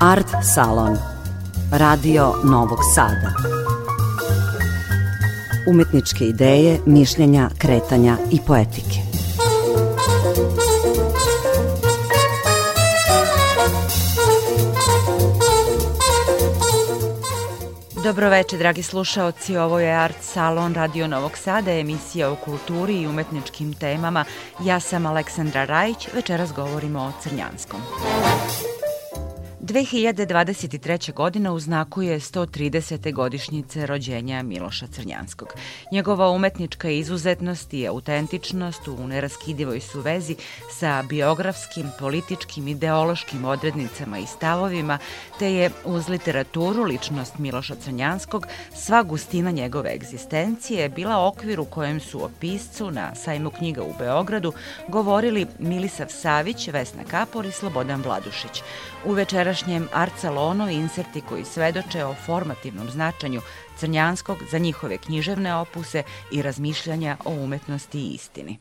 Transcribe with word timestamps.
Art 0.00 0.28
Salon. 0.54 0.98
Radio 1.72 2.34
Novog 2.44 2.78
Sada. 2.94 3.32
Umetničke 5.68 6.24
ideje, 6.24 6.80
mišljenja, 6.86 7.50
kretanja 7.58 8.16
i 8.30 8.40
poetike. 8.46 9.08
Dobroveče, 18.04 18.56
dragi 18.58 18.82
slušaoci, 18.82 19.56
ovo 19.56 19.80
je 19.80 19.92
Art 19.92 20.22
Salon 20.22 20.74
Radio 20.74 21.06
Novog 21.06 21.38
Sada, 21.38 21.72
emisija 21.72 22.30
o 22.30 22.36
kulturi 22.36 23.02
i 23.02 23.06
umetničkim 23.06 23.74
temama. 23.74 24.24
Ja 24.64 24.80
sam 24.80 25.06
Aleksandra 25.06 25.64
Rajić, 25.64 26.08
večeras 26.14 26.52
govorimo 26.52 27.00
o 27.00 27.12
Crnjanskom. 27.22 27.80
2023. 29.68 31.12
godina 31.12 31.52
uznakuje 31.52 32.20
130. 32.20 33.12
godišnjice 33.12 33.86
rođenja 33.86 34.42
Miloša 34.42 34.86
Crnjanskog. 34.86 35.48
Njegova 35.92 36.30
umetnička 36.30 36.90
izuzetnost 36.90 37.74
i 37.74 37.86
autentičnost 37.86 38.88
u 38.88 39.06
neraskidivoj 39.06 39.80
su 39.80 40.00
vezi 40.00 40.36
sa 40.78 41.02
biografskim, 41.08 41.90
političkim, 41.98 42.68
ideološkim 42.68 43.44
odrednicama 43.44 44.18
i 44.18 44.26
stavovima, 44.26 44.98
te 45.38 45.52
je 45.52 45.70
uz 45.84 46.08
literaturu 46.08 46.84
ličnost 46.84 47.38
Miloša 47.38 47.74
Crnjanskog 47.74 48.46
sva 48.74 49.02
gustina 49.02 49.50
njegove 49.50 49.94
egzistencije 49.94 50.88
bila 50.88 51.26
okvir 51.26 51.60
u 51.60 51.64
kojem 51.64 52.00
su 52.00 52.24
o 52.24 52.30
piscu 52.40 52.90
na 52.90 53.14
sajmu 53.14 53.50
knjiga 53.50 53.82
u 53.82 53.94
Beogradu 53.98 54.52
govorili 54.88 55.46
Milisav 55.58 56.06
Savić, 56.08 56.68
Vesna 56.68 57.04
Kapor 57.10 57.46
i 57.46 57.52
Slobodan 57.52 58.02
Vladušić. 58.02 58.62
U 59.06 59.12
večerašnjem 59.12 59.88
Art 59.92 60.12
Salonu 60.20 60.68
inserti 60.68 61.20
koji 61.20 61.44
svedoče 61.44 62.04
o 62.04 62.14
formativnom 62.14 62.90
značanju 62.90 63.40
Crnjanskog 63.76 64.38
za 64.50 64.58
njihove 64.58 64.98
književne 64.98 65.54
opuse 65.54 66.02
i 66.32 66.42
razmišljanja 66.42 67.16
o 67.24 67.30
umetnosti 67.30 67.98
i 67.98 68.10
istini. 68.14 68.58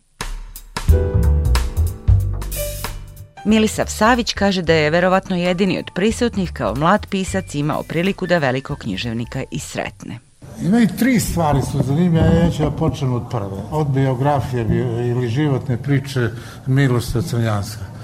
Milisav 3.46 3.86
Savić 3.88 4.34
kaže 4.34 4.62
da 4.62 4.74
je 4.74 4.90
verovatno 4.90 5.36
jedini 5.36 5.80
od 5.80 5.86
prisutnih 5.96 6.52
kao 6.54 6.76
mlad 6.76 7.08
pisac 7.10 7.56
imao 7.56 7.84
priliku 7.84 8.28
da 8.28 8.38
veliko 8.38 8.76
književnika 8.76 9.44
i 9.52 9.60
sretne. 9.60 10.20
Ima 10.62 10.80
i 10.80 10.88
tri 10.98 11.20
stvari 11.20 11.62
su 11.62 11.84
zanimljive, 11.84 12.40
ja 12.44 12.52
ću 12.52 12.64
da 12.64 12.72
počnem 12.72 13.14
od 13.14 13.24
prve. 13.32 13.62
Od 13.72 13.88
biografije 13.88 14.66
ili 15.10 15.30
životne 15.30 15.78
priče 15.78 16.30
Miloša 16.66 17.22
Crnjanska. 17.22 17.97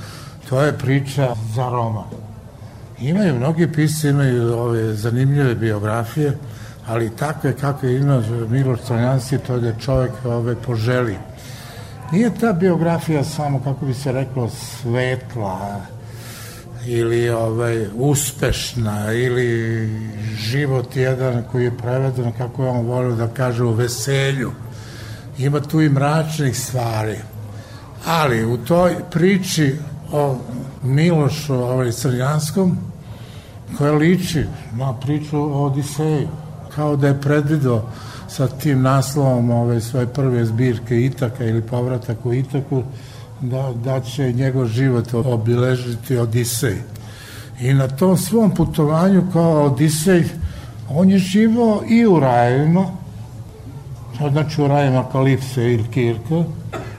To 0.49 0.61
je 0.61 0.77
priča 0.77 1.35
za 1.55 1.69
roman. 1.69 2.03
Imaju, 2.99 3.35
mnogi 3.35 3.71
pisci 3.71 4.07
imaju 4.07 4.53
ove 4.53 4.93
zanimljive 4.93 5.55
biografije, 5.55 6.37
ali 6.87 7.15
takve 7.15 7.53
kakve 7.53 7.95
ima 7.95 8.23
Miloš 8.49 8.79
Crnjanski, 8.81 9.37
to 9.37 9.55
je 9.55 9.75
čovek 9.79 10.11
ove 10.25 10.55
poželi. 10.55 11.17
Nije 12.11 12.31
ta 12.39 12.53
biografija 12.53 13.23
samo, 13.23 13.59
kako 13.63 13.85
bi 13.85 13.93
se 13.93 14.11
reklo, 14.11 14.49
svetla, 14.49 15.81
ili 16.85 17.29
ovaj, 17.29 17.87
uspešna, 17.95 19.13
ili 19.13 19.89
život 20.37 20.95
jedan 20.95 21.43
koji 21.51 21.63
je 21.63 21.77
preveden, 21.77 22.31
kako 22.37 22.63
je 22.63 22.69
on 22.69 22.85
volio 22.85 23.15
da 23.15 23.27
kaže, 23.27 23.63
u 23.63 23.71
veselju. 23.71 24.51
Ima 25.37 25.59
tu 25.59 25.81
i 25.81 25.89
mračnih 25.89 26.59
stvari. 26.59 27.17
Ali 28.05 28.45
u 28.45 28.57
toj 28.57 28.95
priči 29.11 29.75
o 30.13 30.35
Milošu 30.83 31.53
ovaj, 31.53 31.91
Crnjanskom, 31.91 32.77
koja 33.77 33.91
liči 33.91 34.45
na 34.77 34.93
priču 34.93 35.37
o 35.37 35.65
Odiseju, 35.65 36.27
kao 36.75 36.95
da 36.95 37.07
je 37.07 37.21
predvido 37.21 37.81
sa 38.27 38.47
tim 38.47 38.81
naslovom 38.81 39.49
ove 39.49 39.81
svoje 39.81 40.07
prve 40.07 40.45
zbirke 40.45 41.05
Itaka 41.05 41.45
ili 41.45 41.61
povratak 41.61 42.25
u 42.25 42.33
Itaku, 42.33 42.83
da, 43.41 43.73
da 43.83 43.99
će 43.99 44.33
njegov 44.33 44.67
život 44.67 45.13
obiležiti 45.13 46.17
Odisej. 46.17 46.77
I 47.59 47.73
na 47.73 47.87
tom 47.87 48.17
svom 48.17 48.55
putovanju 48.55 49.23
kao 49.33 49.63
Odisej, 49.63 50.23
on 50.89 51.09
je 51.09 51.17
živao 51.17 51.81
i 51.89 52.05
u 52.05 52.19
rajevima, 52.19 52.85
znači 54.31 54.61
u 54.61 54.67
rajevima 54.67 55.05
Kalipse 55.11 55.73
ili 55.73 55.85
Kirka, 55.93 56.43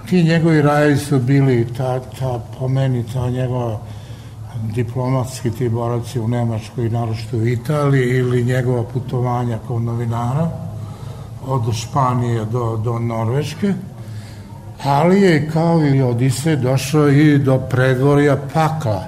ti 0.08 0.22
njegovi 0.22 0.62
rajevi 0.62 0.96
su 0.96 1.18
bili 1.18 1.66
ta, 1.76 2.00
ta 2.00 2.40
po 2.58 2.68
meni, 2.68 3.04
ta 3.12 3.30
njegova 3.30 3.78
diplomatski 4.74 5.50
ti 5.50 5.68
boraci 5.68 6.20
u 6.20 6.28
Nemačkoj 6.28 6.86
i 6.86 6.90
naročito 6.90 7.36
u 7.36 7.46
Italiji 7.46 8.18
ili 8.18 8.44
njegova 8.44 8.82
putovanja 8.82 9.58
kao 9.66 9.78
novinara 9.78 10.50
od 11.46 11.74
Španije 11.74 12.44
do, 12.44 12.80
do 12.84 12.98
Norveške, 12.98 13.74
ali 14.84 15.20
je 15.20 15.50
kao 15.50 15.86
i 15.86 16.02
Odise 16.02 16.56
došao 16.56 17.08
i 17.08 17.38
do 17.38 17.58
predvorja 17.58 18.36
pakla. 18.54 19.04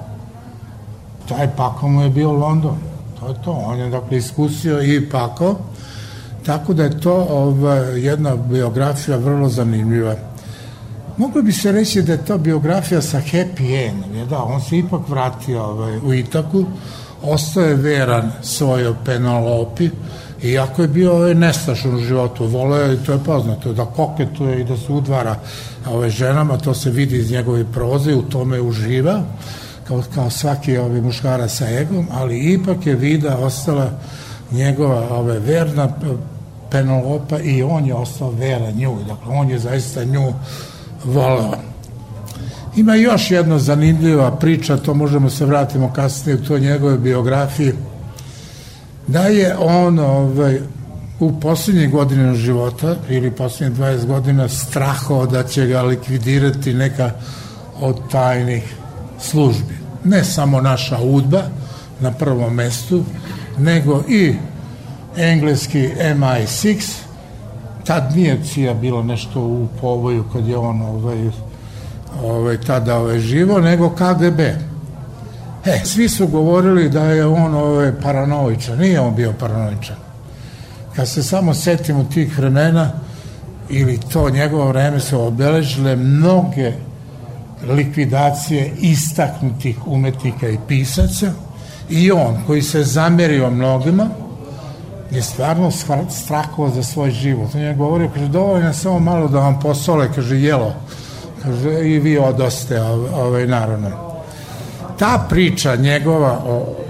Taj 1.29 1.47
pakao 1.55 1.89
mu 1.89 2.01
je 2.01 2.09
bio 2.09 2.31
London. 2.31 2.77
To 3.19 3.27
je 3.27 3.33
to. 3.43 3.51
On 3.51 3.79
je 3.79 3.89
dakle 3.89 4.17
iskusio 4.17 4.81
i 4.81 5.09
pakao. 5.09 5.55
Tako 6.45 6.73
da 6.73 6.83
je 6.83 6.99
to 6.99 7.27
ova, 7.29 7.75
jedna 7.75 8.35
biografija 8.35 9.17
vrlo 9.17 9.49
zanimljiva. 9.49 10.15
Moglo 11.17 11.41
bi 11.41 11.51
se 11.51 11.71
reći 11.71 12.01
da 12.01 12.11
je 12.11 12.25
to 12.25 12.37
biografija 12.37 13.01
sa 13.01 13.21
happy 13.31 13.89
endom, 13.89 14.27
da, 14.29 14.43
on 14.43 14.61
se 14.61 14.77
ipak 14.77 15.09
vratio 15.09 15.63
ovaj, 15.63 15.97
u 15.97 16.13
Itaku, 16.13 16.65
ostao 17.23 17.63
je 17.63 17.75
veran 17.75 18.31
svojoj 18.41 18.93
Penelopi, 19.05 19.89
iako 20.43 20.81
je 20.81 20.87
bio 20.87 21.15
ovaj, 21.15 21.35
nestašan 21.35 21.95
u 21.95 21.99
životu, 21.99 22.45
voleo 22.45 22.91
je, 22.91 23.03
to 23.03 23.11
je 23.11 23.23
poznato, 23.25 23.73
da 23.73 23.85
koketuje 23.85 24.61
i 24.61 24.63
da 24.63 24.77
se 24.77 24.91
udvara 24.91 25.35
ovaj, 25.89 26.09
ženama, 26.09 26.57
to 26.57 26.73
se 26.73 26.89
vidi 26.89 27.17
iz 27.17 27.31
njegove 27.31 27.65
proze, 27.73 28.15
u 28.15 28.21
tome 28.21 28.61
uživa, 28.61 29.21
kao, 29.87 30.03
kao 30.15 30.29
svaki 30.29 30.77
ovaj, 30.77 31.01
muškara 31.01 31.47
sa 31.47 31.69
egom, 31.69 32.07
ali 32.11 32.53
ipak 32.53 32.85
je 32.85 32.95
vida 32.95 33.37
ostala 33.37 33.89
njegova 34.51 35.17
ovaj, 35.17 35.39
verna 35.39 35.89
Penelopa 36.71 37.39
i 37.39 37.63
on 37.63 37.85
je 37.85 37.93
ostao 37.93 38.31
veran 38.31 38.73
nju, 38.73 38.97
dakle 39.07 39.33
on 39.33 39.49
je 39.49 39.59
zaista 39.59 40.03
nju 40.03 40.33
voleo. 41.03 41.57
Ima 42.75 42.95
još 42.95 43.31
jedna 43.31 43.59
zanimljiva 43.59 44.31
priča, 44.31 44.77
to 44.77 44.93
možemo 44.93 45.29
se 45.29 45.45
vratimo 45.45 45.93
kasnije 45.93 46.35
u 46.35 46.45
to 46.45 46.59
njegove 46.59 46.97
biografije, 46.97 47.75
da 49.07 49.21
je 49.21 49.57
on 49.57 49.99
ovaj, 49.99 50.59
u 51.19 51.39
poslednje 51.39 51.87
godine 51.87 52.35
života 52.35 52.95
ili 53.09 53.31
poslednje 53.31 53.77
20 53.77 54.05
godina 54.05 54.49
strahao 54.49 55.25
da 55.25 55.43
će 55.43 55.67
ga 55.67 55.81
likvidirati 55.81 56.73
neka 56.73 57.11
od 57.79 58.11
tajnih 58.11 58.75
službi. 59.19 59.77
Ne 60.03 60.23
samo 60.23 60.61
naša 60.61 60.97
udba 61.01 61.41
na 61.99 62.11
prvom 62.11 62.53
mestu, 62.53 63.03
nego 63.57 64.03
i 64.09 64.35
engleski 65.17 65.89
MI6, 65.99 67.06
tad 67.87 68.15
nije 68.15 68.43
CIA 68.43 68.73
bilo 68.73 69.03
nešto 69.03 69.41
u 69.41 69.67
povoju 69.81 70.23
kad 70.33 70.47
je 70.47 70.57
on 70.57 70.81
ovaj, 70.81 71.29
ovaj, 72.23 72.61
tada 72.61 72.97
ovaj, 72.97 73.19
živo, 73.19 73.59
nego 73.59 73.89
KGB. 73.89 74.39
E, 75.65 75.81
svi 75.83 76.09
su 76.09 76.27
govorili 76.27 76.89
da 76.89 77.03
je 77.03 77.25
on 77.25 77.55
ovaj, 77.55 77.91
paranoičan, 78.01 78.79
nije 78.79 78.99
on 78.99 79.15
bio 79.15 79.33
paranoičan. 79.39 79.95
Kad 80.95 81.09
se 81.09 81.23
samo 81.23 81.53
setimo 81.53 82.03
tih 82.03 82.37
vremena, 82.37 82.91
ili 83.69 83.99
to 84.13 84.29
njegovo 84.29 84.67
vreme 84.67 84.99
su 84.99 85.21
obeležile 85.21 85.95
mnoge 85.95 86.73
likvidacije 87.67 88.71
istaknutih 88.79 89.87
umetnika 89.87 90.49
i 90.49 90.57
pisaca 90.67 91.31
i 91.89 92.11
on 92.11 92.37
koji 92.47 92.61
se 92.61 92.83
zamerio 92.83 93.49
mnogima, 93.49 94.09
je 95.11 95.21
stvarno 95.21 95.71
strahovao 96.09 96.73
za 96.75 96.83
svoj 96.83 97.11
život. 97.11 97.55
On 97.55 97.61
je 97.61 97.75
govorio, 97.75 98.09
kaže, 98.13 98.27
dovoljno 98.27 98.73
samo 98.73 98.99
malo 98.99 99.27
da 99.27 99.39
vam 99.39 99.59
posole, 99.59 100.09
kaže, 100.15 100.39
jelo. 100.39 100.73
Kaže, 101.43 101.89
i 101.89 101.99
vi 101.99 102.17
odoste, 102.17 102.81
ovaj, 103.15 103.47
naravno. 103.47 103.89
Ta 104.99 105.25
priča 105.29 105.75
njegova, 105.75 106.39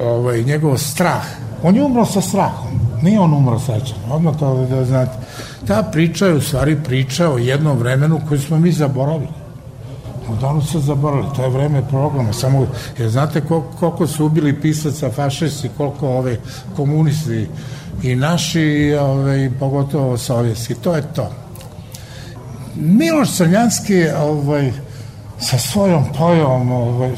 ovaj, 0.03 0.43
njegov 0.43 0.77
strah, 0.77 1.25
on 1.63 1.75
je 1.75 1.83
umro 1.83 2.05
sa 2.05 2.21
strahom, 2.21 2.79
nije 3.01 3.19
on 3.19 3.33
umro 3.33 3.59
srećan, 3.59 3.97
odmah 4.11 4.37
to 4.39 4.65
da 4.69 4.85
znate. 4.85 5.17
Ta 5.67 5.83
priča 5.91 6.25
je 6.25 6.33
u 6.33 6.41
stvari 6.41 6.77
priča 6.85 7.29
o 7.29 7.37
jednom 7.37 7.77
vremenu 7.77 8.21
koju 8.27 8.39
smo 8.41 8.59
mi 8.59 8.71
zaboravili. 8.71 9.36
Odavno 10.29 10.61
se 10.61 10.79
zaboravili, 10.79 11.33
to 11.35 11.43
je 11.43 11.49
vreme 11.49 11.87
programa, 11.89 12.33
samo, 12.33 12.67
jer 12.97 13.09
znate 13.09 13.41
koliko, 13.41 13.67
koliko 13.79 14.07
su 14.07 14.25
ubili 14.25 14.61
pisaca 14.61 15.11
fašisti, 15.11 15.69
koliko 15.77 16.09
ove 16.09 16.37
komunisti 16.75 17.47
i 18.03 18.15
naši, 18.15 18.97
ovaj, 19.01 19.49
pogotovo 19.59 20.17
sovjetski. 20.17 20.75
To 20.75 20.95
je 20.95 21.01
to. 21.15 21.31
Miloš 22.75 23.31
Crnjanski 23.31 24.07
ovaj, 24.19 24.71
sa 25.39 25.57
svojom 25.57 26.03
pojom 26.17 26.71
ovaj, 26.71 27.11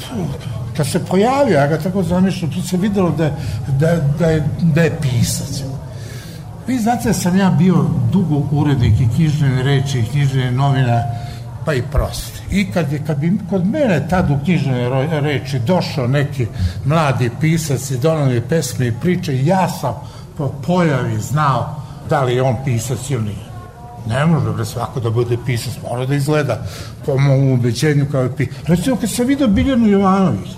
kad 0.78 0.88
se 0.88 1.06
pojavio, 1.06 1.56
ja 1.56 1.68
ga 1.68 1.78
tako 1.78 2.04
zamišljam, 2.04 2.52
tu 2.52 2.62
se 2.62 2.78
videlo 2.78 3.10
da, 3.10 3.32
da, 3.68 3.96
da, 4.20 4.28
je, 4.28 4.44
da 4.62 4.82
je 4.82 4.98
pisac. 5.02 5.64
Vi 6.68 6.80
znate 6.80 7.08
da 7.08 7.14
sam 7.14 7.38
ja 7.38 7.50
bio 7.50 7.86
dugo 8.12 8.44
urednik 8.52 9.00
i 9.00 9.08
knjižne 9.16 9.64
reči 9.64 10.00
i 10.00 10.06
knjižne 10.06 10.52
novina, 10.52 11.04
pa 11.70 11.74
i 11.74 11.82
prosti. 11.92 12.40
I 12.52 12.72
kad, 12.72 12.92
je, 12.92 13.02
kad 13.08 13.18
bi 13.18 13.34
kod 13.50 13.66
mene 13.66 14.08
tad 14.10 14.32
u 14.32 14.40
knjižne 14.44 14.90
reči 15.22 15.60
došao 15.60 16.08
neki 16.08 16.48
mladi 16.86 17.30
pisac 17.42 17.92
i 17.92 17.98
donao 17.98 18.26
mi 18.26 18.42
pesme 18.42 18.88
i 18.88 18.94
priče, 19.02 19.46
ja 19.46 19.70
sam 19.70 19.94
po 20.38 20.48
pojavi 20.68 21.20
znao 21.22 21.76
da 22.10 22.24
li 22.24 22.36
je 22.36 22.42
on 22.42 22.56
pisac 22.66 23.10
ili 23.10 23.24
nije. 23.24 23.50
Ne 24.08 24.26
može 24.26 24.52
bre 24.52 24.66
svako 24.66 25.00
da 25.00 25.10
bude 25.10 25.38
pisac, 25.46 25.74
mora 25.90 26.06
da 26.06 26.16
izgleda 26.16 26.64
po 27.06 27.18
mom 27.18 27.52
ubeđenju 27.52 28.06
kao 28.12 28.22
je 28.22 28.36
pisac. 28.36 28.56
Recimo 28.68 28.96
kad 28.96 29.12
sam 29.12 29.28
vidio 29.28 29.48
Biljanu 29.48 29.88
Jovanović, 29.88 30.50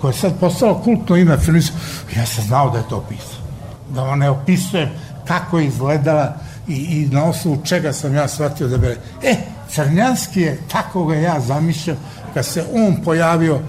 koja 0.00 0.10
je 0.10 0.18
sad 0.18 0.40
postala 0.40 0.82
kultno 0.82 1.16
ime 1.16 1.38
filmisa, 1.38 1.72
ja 2.16 2.26
sam 2.26 2.44
znao 2.44 2.70
da 2.70 2.78
je 2.78 2.88
to 2.88 3.04
pisac. 3.08 3.38
Da 3.94 4.02
on 4.02 4.18
ne 4.18 4.30
opisujem 4.30 4.88
kako 5.24 5.58
je 5.58 5.66
izgledala 5.66 6.34
i, 6.68 6.74
i 6.74 7.08
na 7.12 7.24
osnovu 7.24 7.62
čega 7.64 7.92
sam 7.92 8.14
ja 8.14 8.28
shvatio 8.28 8.68
da 8.68 8.78
bi... 8.78 8.86
E, 9.22 9.36
Crnjanski 9.74 10.40
je, 10.40 10.58
tako 10.72 11.04
ga 11.04 11.14
ja 11.14 11.40
zamišljam, 11.40 11.96
kad 12.34 12.46
se 12.46 12.64
on 12.74 12.96
pojavio 13.04 13.60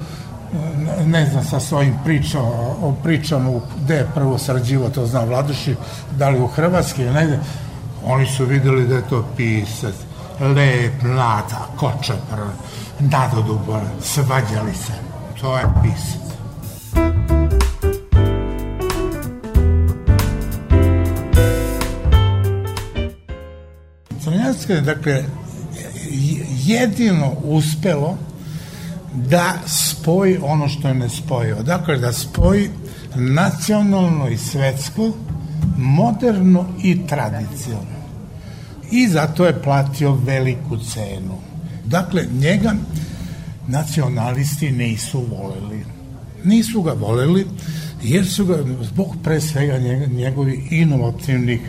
ne 1.05 1.25
znam 1.25 1.43
sa 1.43 1.59
svojim 1.59 1.93
pričom, 2.03 2.41
o 2.81 2.95
pričama 3.03 3.51
gde 3.83 3.95
je 3.95 4.07
prvo 4.13 4.37
sarađivo, 4.37 4.89
to 4.89 5.05
zna 5.05 5.23
Vladuši, 5.23 5.75
da 6.17 6.29
li 6.29 6.39
u 6.39 6.47
Hrvatskoj 6.47 7.05
ili 7.05 7.13
negde, 7.13 7.39
oni 8.05 8.25
su 8.25 8.45
videli 8.45 8.87
da 8.87 8.95
je 8.95 9.09
to 9.09 9.27
pisac, 9.37 9.95
lep, 10.39 11.03
mlada, 11.03 11.67
kočapar, 11.75 12.39
nadodubar, 12.99 13.81
svađali 14.01 14.73
se. 14.73 14.93
To 15.41 15.57
je 15.57 15.63
pisac. 15.83 16.21
Crnjanska 24.23 24.73
je, 24.73 24.81
dakle, 24.81 25.23
jedino 26.65 27.33
uspelo 27.43 28.17
da 29.13 29.53
spoji 29.65 30.37
ono 30.41 30.69
što 30.69 30.87
je 30.87 30.93
ne 30.93 31.09
spojio. 31.09 31.63
Dakle, 31.63 31.97
da 31.97 32.13
spoji 32.13 32.69
nacionalno 33.15 34.29
i 34.29 34.37
svetsko, 34.37 35.11
moderno 35.77 36.65
i 36.83 37.07
tradicionalno. 37.07 38.01
I 38.91 39.07
zato 39.07 39.45
je 39.45 39.61
platio 39.61 40.13
veliku 40.13 40.77
cenu. 40.77 41.37
Dakle, 41.85 42.25
njega 42.39 42.73
nacionalisti 43.67 44.71
nisu 44.71 45.19
voleli. 45.19 45.85
Nisu 46.43 46.81
ga 46.81 46.91
voleli 46.91 47.47
jer 48.03 48.27
su 48.27 48.45
ga 48.45 48.57
zbog 48.81 49.15
pre 49.23 49.41
svega 49.41 49.77
njegovi 50.07 50.67
inovativnih 50.71 51.59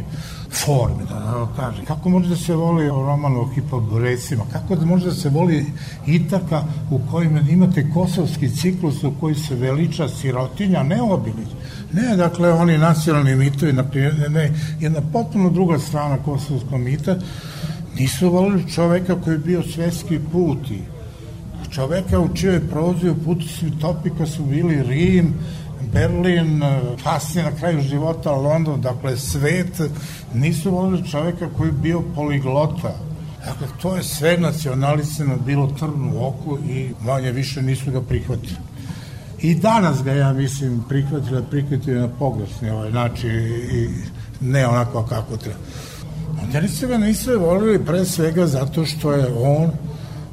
forme, 0.53 1.05
da, 1.09 1.15
da 1.15 1.49
kažem. 1.57 1.85
Kako 1.85 2.09
može 2.09 2.29
da 2.29 2.37
se 2.37 2.55
voli 2.55 2.89
roman 2.89 3.37
o 3.37 3.49
hipoborecima? 3.55 4.45
Kako 4.53 4.77
da 4.77 4.87
može 4.87 5.07
da 5.07 5.15
se 5.15 5.29
voli 5.29 5.67
Itaka 6.07 6.65
u 6.91 7.01
kojima 7.11 7.41
imate 7.41 7.91
kosovski 7.95 8.51
ciklus 8.51 9.05
u 9.05 9.13
koji 9.21 9.35
se 9.35 9.55
veliča 9.55 10.09
sirotinja, 10.09 10.83
ne 10.83 11.03
obilić. 11.03 11.49
Ne, 11.93 12.17
dakle, 12.17 12.53
oni 12.53 12.79
nacionalni 12.79 13.37
mitovi, 13.37 13.73
na 13.73 13.85
primjer, 13.85 14.31
ne, 14.31 14.53
jedna 14.81 15.01
potpuno 15.13 15.51
druga 15.51 15.79
strana 15.79 16.17
kosovskog 16.25 16.81
mita, 16.81 17.17
nisu 17.99 18.31
volili 18.31 18.71
čoveka 18.71 19.21
koji 19.25 19.35
je 19.35 19.39
bio 19.39 19.63
svetski 19.63 20.19
put 20.33 20.71
i 20.71 20.81
čoveka 21.71 22.21
u 22.21 22.35
čijoj 22.35 22.69
prozi 22.69 23.09
u 23.09 23.17
putu 23.25 23.45
topika 23.81 24.27
su 24.27 24.45
bili 24.45 24.83
Rim, 24.83 25.35
Berlin, 25.93 26.63
kasnije 27.05 27.45
na 27.45 27.57
kraju 27.57 27.81
života 27.81 28.31
London, 28.33 28.81
dakle 28.81 29.17
svet, 29.17 29.81
nisu 30.35 30.71
volili 30.71 31.09
čoveka 31.09 31.49
koji 31.57 31.69
je 31.69 31.73
bio 31.73 32.03
poliglota. 32.15 32.95
Dakle, 33.45 33.67
to 33.83 33.97
je 33.97 34.03
sve 34.03 34.39
nacionalistima 34.39 35.37
bilo 35.47 35.67
trn 35.67 36.13
u 36.15 36.27
oku 36.27 36.59
i 36.69 36.91
manje 37.05 37.33
više 37.33 37.63
nisu 37.63 37.91
ga 37.91 38.01
prihvatili. 38.01 38.57
I 39.41 39.55
danas 39.55 40.03
ga, 40.03 40.13
ja 40.13 40.33
mislim, 40.33 40.85
prihvatili, 40.89 41.43
prihvatili 41.51 42.01
na 42.01 42.09
pogrešni 42.09 42.71
ovaj 42.71 42.91
način 42.91 43.31
i 43.31 43.89
ne 44.41 44.67
onako 44.67 45.03
kako 45.07 45.37
treba. 45.37 45.59
Modernice 46.41 46.87
ga 46.87 46.99
nisu 46.99 47.41
volili 47.41 47.85
pre 47.85 48.05
svega 48.05 48.47
zato 48.47 48.85
što 48.87 49.13
je 49.13 49.27
on 49.35 49.71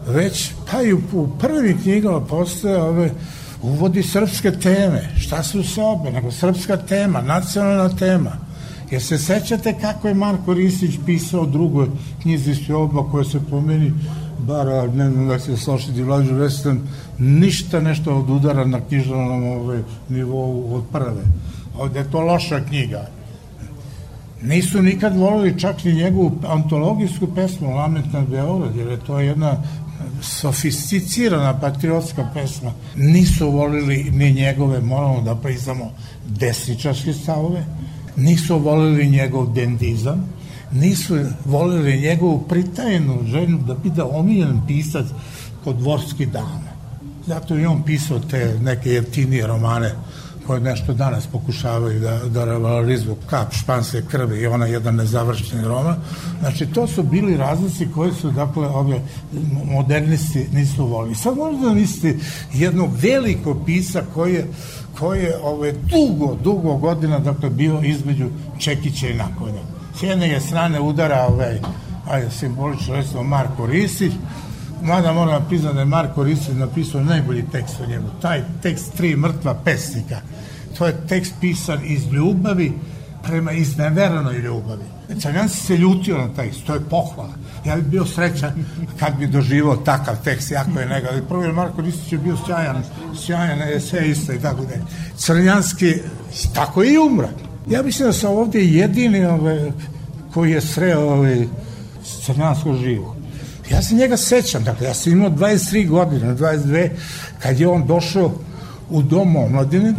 već, 0.07 0.51
pa 0.71 0.81
i 0.81 0.93
u, 0.93 1.01
u 1.13 1.29
prvim 1.39 1.81
knjigama 1.81 2.21
postoje 2.21 2.81
ove 2.81 3.11
uvodi 3.61 4.03
srpske 4.03 4.51
teme. 4.51 5.09
Šta 5.17 5.43
su 5.43 5.63
sobe? 5.63 6.11
Nego 6.11 6.31
srpska 6.31 6.77
tema, 6.77 7.21
nacionalna 7.21 7.89
tema. 7.89 8.31
Jer 8.91 9.01
se 9.01 9.17
sećate 9.17 9.75
kako 9.81 10.07
je 10.07 10.13
Marko 10.13 10.53
Risić 10.53 10.95
pisao 11.05 11.45
drugoj 11.45 11.87
knjizi 12.21 12.55
Sjoba 12.55 13.03
koja 13.11 13.23
se 13.23 13.39
pomeni 13.49 13.93
bar, 14.39 14.67
ne 14.95 15.09
znam 15.11 15.27
da 15.27 15.39
se 15.39 15.57
složiti 15.57 16.03
Vlađu 16.03 16.33
Vestan, 16.33 16.81
ništa 17.17 17.79
nešto 17.79 18.15
od 18.15 18.29
udara 18.29 18.65
na 18.65 18.79
knjižanom 18.79 19.43
ovaj, 19.43 19.79
nivou 20.09 20.75
od 20.75 20.83
prve. 20.91 21.23
Ovde 21.77 21.99
je 21.99 22.11
to 22.11 22.21
loša 22.21 22.59
knjiga. 22.59 23.07
Nisu 24.41 24.81
nikad 24.81 25.17
volili 25.17 25.59
čak 25.59 25.83
ni 25.83 25.93
njegovu 25.93 26.31
antologijsku 26.47 27.27
pesmu 27.35 27.75
Lament 27.75 28.13
na 28.13 28.21
Beograd, 28.21 28.75
jer 28.75 28.87
je 28.87 28.99
to 28.99 29.19
jedna 29.19 29.57
sofisticirana 30.21 31.59
patriotska 31.59 32.29
pesma. 32.33 32.71
Nisu 32.95 33.51
volili 33.51 34.11
ni 34.11 34.31
njegove, 34.31 34.79
moramo 34.81 35.21
da 35.21 35.35
priznamo, 35.35 35.91
desničarske 36.27 37.13
stavove, 37.13 37.65
nisu 38.15 38.59
volili 38.59 39.09
njegov 39.09 39.53
dendizam, 39.53 40.29
nisu 40.71 41.17
volili 41.45 42.01
njegovu 42.01 42.45
pritajenu 42.49 43.19
želju 43.25 43.57
da 43.57 43.73
bude 43.73 44.03
omiljen 44.03 44.61
pisac 44.67 45.05
kod 45.63 45.75
dvorski 45.75 46.25
dama. 46.25 46.69
Zato 47.27 47.55
je 47.55 47.67
on 47.67 47.83
pisao 47.83 48.19
te 48.19 48.59
neke 48.61 48.89
jeftinije 48.89 49.47
romane 49.47 49.91
koje 50.49 50.59
nešto 50.59 50.93
danas 50.93 51.27
pokušavaju 51.27 51.99
da, 51.99 52.19
da 52.29 52.45
revalorizuju 52.45 53.15
kap 53.29 53.53
španske 53.53 54.01
krvi 54.11 54.39
i 54.39 54.47
ona 54.47 54.65
jedan 54.65 54.95
nezavršeni 54.95 55.67
roman. 55.67 55.95
Znači, 56.39 56.65
to 56.65 56.87
su 56.87 57.03
bili 57.03 57.37
razlici 57.37 57.87
koji 57.95 58.13
su, 58.13 58.31
dakle, 58.31 58.67
ove 58.67 59.01
modernisti 59.65 60.47
nisu 60.53 60.85
volili. 60.85 61.15
Sad 61.15 61.37
možete 61.37 61.65
da 61.65 61.73
mislite 61.73 62.19
jednog 62.53 62.89
veliko 63.01 63.55
pisa 63.65 64.01
koji 64.13 64.33
je, 64.33 64.47
koji 64.99 65.23
je 65.23 65.37
ove, 65.43 65.71
dugo, 65.71 66.35
dugo 66.43 66.75
godina, 66.75 67.19
dakle, 67.19 67.49
bio 67.49 67.81
između 67.83 68.29
Čekića 68.57 69.07
i 69.07 69.17
Nakonja. 69.17 69.61
S 69.99 70.03
jedne 70.03 70.29
je 70.29 70.41
strane 70.41 70.81
udara, 70.81 71.27
ovaj, 71.29 71.59
ajde, 72.09 72.31
simbolično, 72.31 72.95
recimo, 72.95 73.23
Marko 73.23 73.65
Risić, 73.65 74.13
Mada 74.81 75.13
moram 75.13 75.45
priznati 75.47 75.75
da 75.75 75.81
je 75.81 75.85
Marko 75.85 76.23
Risić 76.23 76.49
napisao 76.53 77.03
najbolji 77.03 77.45
tekst 77.51 77.75
o 77.83 77.89
njemu. 77.89 78.07
Taj 78.21 78.43
tekst 78.61 78.93
Tri 78.97 79.15
mrtva 79.15 79.53
pesnika 79.53 80.21
to 80.79 80.85
je 80.85 81.07
tekst 81.07 81.33
pisan 81.41 81.79
iz 81.85 82.07
ljubavi 82.11 82.73
prema 83.23 83.51
izneveranoj 83.51 84.37
ljubavi. 84.37 84.83
Crnjanci 85.21 85.57
se 85.57 85.77
ljutio 85.77 86.17
na 86.17 86.27
tekst, 86.33 86.65
to 86.65 86.73
je 86.73 86.79
pohvala. 86.79 87.33
Ja 87.65 87.75
bih 87.75 87.85
bio 87.85 88.05
srećan 88.05 88.51
kad 88.99 89.17
bi 89.17 89.27
doživao 89.27 89.75
takav 89.75 90.23
tekst, 90.23 90.51
jako 90.51 90.79
je 90.79 90.85
negativ. 90.85 91.23
Prvo 91.27 91.43
je 91.43 91.51
Marko 91.51 91.81
Ristić 91.81 92.11
je 92.11 92.17
bio 92.17 92.37
sjajan, 92.45 92.83
sjajan 93.25 93.61
esejista 93.61 94.33
i 94.33 94.39
tako 94.39 94.61
dalje. 94.65 94.81
Crnjanski, 95.17 95.95
tako 96.53 96.83
i 96.83 96.97
umra. 96.97 97.29
Ja 97.69 97.83
mislim 97.83 98.07
da 98.07 98.13
sam 98.13 98.31
ovde 98.31 98.65
jedini 98.65 99.25
ove, 99.25 99.71
koji 100.33 100.51
je 100.51 100.61
sreo 100.61 100.99
ove, 100.99 101.47
crnjansko 102.25 102.75
živo. 102.75 103.18
Ja 103.71 103.81
se 103.81 103.95
njega 103.95 104.17
sećam, 104.17 104.63
dakle, 104.63 104.87
ja 104.87 104.93
sam 104.93 105.11
imao 105.13 105.29
23 105.29 105.87
godine, 105.87 106.35
22, 106.35 106.89
kad 107.39 107.59
je 107.59 107.67
on 107.67 107.87
došao 107.87 108.31
u 108.89 109.01
dom 109.01 109.35
omladine, 109.35 109.93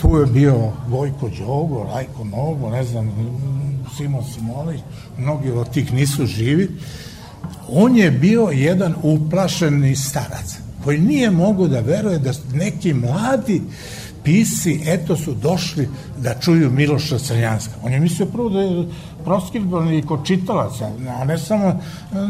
tu 0.00 0.16
je 0.16 0.26
bio 0.26 0.72
Vojko 0.88 1.30
Đogo, 1.38 1.86
Rajko 1.94 2.24
Nogo, 2.24 2.70
ne 2.70 2.84
znam, 2.84 3.12
Simon 3.96 4.24
Simović, 4.34 4.80
mnogi 5.18 5.50
od 5.50 5.70
tih 5.70 5.92
nisu 5.92 6.26
živi. 6.26 6.70
On 7.68 7.96
je 7.96 8.10
bio 8.10 8.48
jedan 8.52 8.94
uplašeni 9.02 9.96
starac 9.96 10.58
koji 10.84 10.98
nije 10.98 11.30
mogu 11.30 11.68
da 11.68 11.80
veruje 11.80 12.18
da 12.18 12.32
neki 12.54 12.94
mladi 12.94 13.62
pisci, 14.24 14.80
eto 14.86 15.16
su 15.16 15.34
došli 15.34 15.88
da 16.18 16.34
čuju 16.40 16.70
Miloša 16.70 17.18
Crnjanska. 17.18 17.72
On 17.82 17.92
je 17.92 18.00
mislio 18.00 18.26
prvo 18.26 18.48
da 18.48 18.60
je 18.60 18.86
proskriban 19.24 19.92
i 19.92 20.02
kod 20.02 20.26
čitalaca, 20.26 20.90
a 21.20 21.24
ne 21.24 21.38
samo 21.38 21.80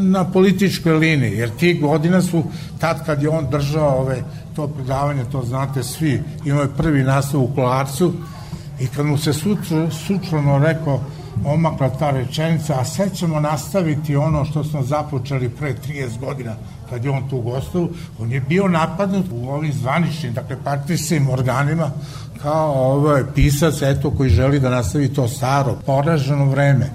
na 0.00 0.24
političkoj 0.24 0.92
liniji, 0.92 1.38
jer 1.38 1.50
ti 1.50 1.74
godina 1.74 2.22
su, 2.22 2.42
tad 2.78 3.06
kad 3.06 3.22
je 3.22 3.28
on 3.28 3.46
držao 3.50 3.98
ove, 3.98 4.22
to 4.56 4.68
predavanje, 4.68 5.24
to 5.32 5.42
znate 5.42 5.82
svi, 5.82 6.22
imao 6.44 6.62
je 6.62 6.76
prvi 6.76 7.02
nastav 7.02 7.40
u 7.40 7.50
Kolarcu 7.54 8.12
i 8.80 8.86
kad 8.86 9.06
mu 9.06 9.18
se 9.18 9.32
sučrano 10.06 10.58
rekao 10.58 11.00
omakla 11.44 11.88
ta 11.88 12.10
rečenica, 12.10 12.80
a 12.80 12.84
sve 12.84 13.10
ćemo 13.14 13.40
nastaviti 13.40 14.16
ono 14.16 14.44
što 14.44 14.64
smo 14.64 14.82
započeli 14.82 15.48
pre 15.48 15.74
30 15.88 16.18
godina 16.20 16.54
kad 16.90 17.04
je 17.04 17.10
on 17.10 17.28
tu 17.28 17.40
gostao, 17.40 17.88
on 18.18 18.32
je 18.32 18.40
bio 18.40 18.68
napadnut 18.68 19.26
u 19.32 19.48
ovim 19.48 19.72
zvaničnim, 19.72 20.32
dakle 20.32 20.56
partijskim 20.64 21.28
organima 21.28 21.90
kao 22.42 22.92
ovaj 22.92 23.22
pisac 23.34 23.82
eto 23.82 24.10
koji 24.10 24.30
želi 24.30 24.60
da 24.60 24.70
nastavi 24.70 25.08
to 25.08 25.28
staro, 25.28 25.76
poraženo 25.86 26.44
vreme. 26.44 26.90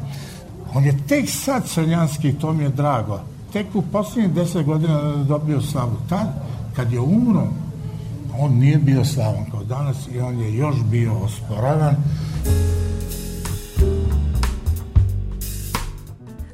On 0.74 0.86
je 0.86 0.98
tek 1.08 1.29
sad 1.29 1.67
crnjanski, 1.67 2.34
to 2.34 2.53
mi 2.53 2.63
je 2.63 2.70
drago, 2.70 3.20
tek 3.53 3.67
u 3.74 3.82
poslednjih 3.82 4.34
deset 4.34 4.65
godina 4.65 5.24
dobio 5.27 5.62
slavu. 5.62 5.96
Tad, 6.10 6.27
kad 6.75 6.94
je 6.94 7.00
umro, 7.00 7.48
on 8.39 8.53
nije 8.53 8.77
bio 8.77 9.06
slavan 9.06 9.46
kao 9.51 9.63
danas 9.63 9.98
i 10.13 10.20
on 10.20 10.39
je 10.39 10.56
još 10.56 10.75
bio 10.91 11.13
osporavan. 11.13 11.96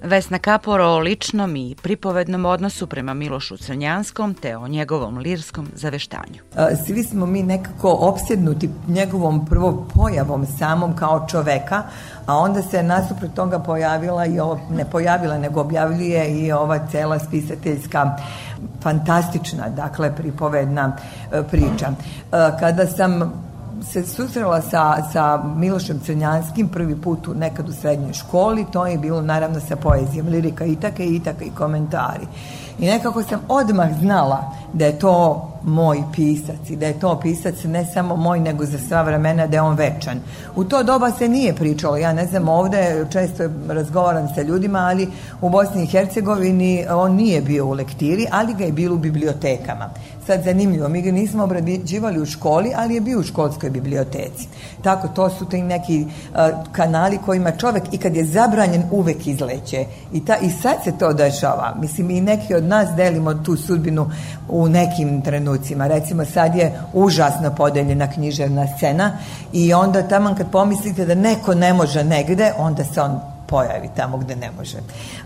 Vesna 0.04 0.40
Kaporo 0.40 0.86
o 0.86 1.00
ličnom 1.00 1.56
i 1.56 1.76
pripovednom 1.82 2.46
odnosu 2.46 2.88
prema 2.88 3.14
Milošu 3.14 3.58
Crnjanskom 3.58 4.34
te 4.34 4.58
o 4.58 4.68
njegovom 4.68 5.18
lirskom 5.18 5.68
zaveštanju. 5.76 6.40
Svi 6.86 7.04
smo 7.04 7.26
mi 7.26 7.44
nekako 7.44 7.98
opsjednuti 8.00 8.70
njegovom 8.88 9.46
prvo 9.46 9.88
pojavom 9.96 10.46
samom 10.46 10.96
kao 10.96 11.28
čoveka, 11.32 11.84
a 12.26 12.38
onda 12.38 12.62
se 12.62 12.84
nasuprot 12.84 13.34
toga 13.34 13.60
pojavila 13.60 14.26
i 14.26 14.40
ovo, 14.40 14.60
ne 14.72 14.86
pojavila, 14.86 15.38
nego 15.38 15.62
objavljuje 15.62 16.46
i 16.46 16.52
ova 16.52 16.88
cela 16.92 17.20
spisateljska 17.20 18.18
fantastična, 18.82 19.70
dakle, 19.70 20.16
pripovedna 20.16 20.98
e, 21.32 21.44
priča. 21.44 21.88
E, 21.88 21.96
kada 22.60 22.88
sam 22.88 23.34
se 23.92 24.04
susrela 24.04 24.62
sa, 24.62 25.04
sa 25.12 25.44
Milošem 25.56 26.00
Crnjanskim 26.06 26.68
prvi 26.68 26.96
put 27.02 27.28
u, 27.28 27.34
nekad 27.34 27.70
u 27.70 27.74
srednjoj 27.74 28.14
školi, 28.14 28.66
to 28.72 28.86
je 28.88 28.98
bilo 28.98 29.22
naravno 29.22 29.60
sa 29.60 29.76
poezijom, 29.76 30.28
lirika 30.28 30.66
Itaka 30.66 31.04
i 31.04 31.16
Itaka 31.16 31.46
i 31.46 31.50
komentari. 31.50 32.28
I 32.80 32.86
nekako 32.86 33.24
sam 33.24 33.40
odmah 33.48 34.00
znala 34.00 34.52
da 34.74 34.86
je 34.86 35.00
to 35.00 35.53
moj 35.66 36.04
pisac 36.14 36.70
i 36.70 36.76
da 36.76 36.86
je 36.86 37.00
to 37.00 37.20
pisac 37.20 37.64
ne 37.64 37.86
samo 37.86 38.16
moj 38.16 38.40
nego 38.40 38.66
za 38.66 38.78
sva 38.88 39.02
vremena 39.02 39.48
da 39.48 39.58
je 39.58 39.62
on 39.62 39.76
večan. 39.76 40.20
U 40.56 40.64
to 40.64 40.84
doba 40.84 41.12
se 41.12 41.28
nije 41.28 41.56
pričalo, 41.56 41.98
ja 41.98 42.14
ne 42.14 42.26
znam 42.26 42.50
ovde 42.50 43.06
često 43.12 43.44
razgovaram 43.68 44.28
sa 44.36 44.42
ljudima, 44.42 44.80
ali 44.80 45.08
u 45.42 45.50
Bosni 45.50 45.84
i 45.84 45.88
Hercegovini 45.88 46.86
on 46.90 47.16
nije 47.16 47.42
bio 47.42 47.66
u 47.66 47.72
lektiri, 47.72 48.26
ali 48.32 48.54
ga 48.54 48.64
je 48.64 48.72
bilo 48.72 48.96
u 48.96 49.00
bibliotekama. 49.00 49.90
Sad 50.28 50.44
zanimljivo, 50.44 50.90
mi 50.90 51.02
ga 51.02 51.12
nismo 51.12 51.44
obrađivali 51.44 52.22
u 52.22 52.26
školi, 52.26 52.72
ali 52.76 52.96
je 52.96 53.02
bio 53.02 53.20
u 53.20 53.24
školskoj 53.24 53.70
biblioteci. 53.70 54.48
Tako, 54.82 55.08
to 55.08 55.30
su 55.30 55.46
ti 55.46 55.62
neki 55.62 56.06
uh, 56.06 56.38
kanali 56.72 57.18
kojima 57.26 57.52
čovek 57.52 57.84
i 57.92 57.98
kad 57.98 58.16
je 58.16 58.26
zabranjen 58.26 58.84
uvek 58.92 59.28
izleće. 59.28 59.86
I, 60.14 60.26
ta, 60.26 60.38
I 60.38 60.50
sad 60.50 60.76
se 60.84 60.92
to 61.00 61.14
dešava. 61.14 61.76
Mislim, 61.82 62.10
i 62.10 62.22
neki 62.22 62.56
od 62.56 62.64
nas 62.64 62.90
delimo 62.96 63.34
tu 63.34 63.58
sudbinu 63.58 64.12
u 64.50 64.68
nekim 64.70 65.22
trenucima. 65.58 65.88
Recimo, 65.88 66.26
sad 66.26 66.56
je 66.56 66.80
užasno 66.94 67.56
podeljena 67.56 68.08
književna 68.08 68.68
scena 68.78 69.12
i 69.54 69.74
onda 69.74 70.08
tamo 70.08 70.36
kad 70.38 70.52
pomislite 70.52 71.06
da 71.06 71.16
neko 71.16 71.56
ne 71.56 71.74
može 71.74 72.04
negde, 72.04 72.52
onda 72.58 72.84
se 72.84 73.02
on 73.02 73.20
pojavi 73.48 73.90
tamo 73.96 74.18
gde 74.18 74.36
ne 74.36 74.52
može. 74.58 74.78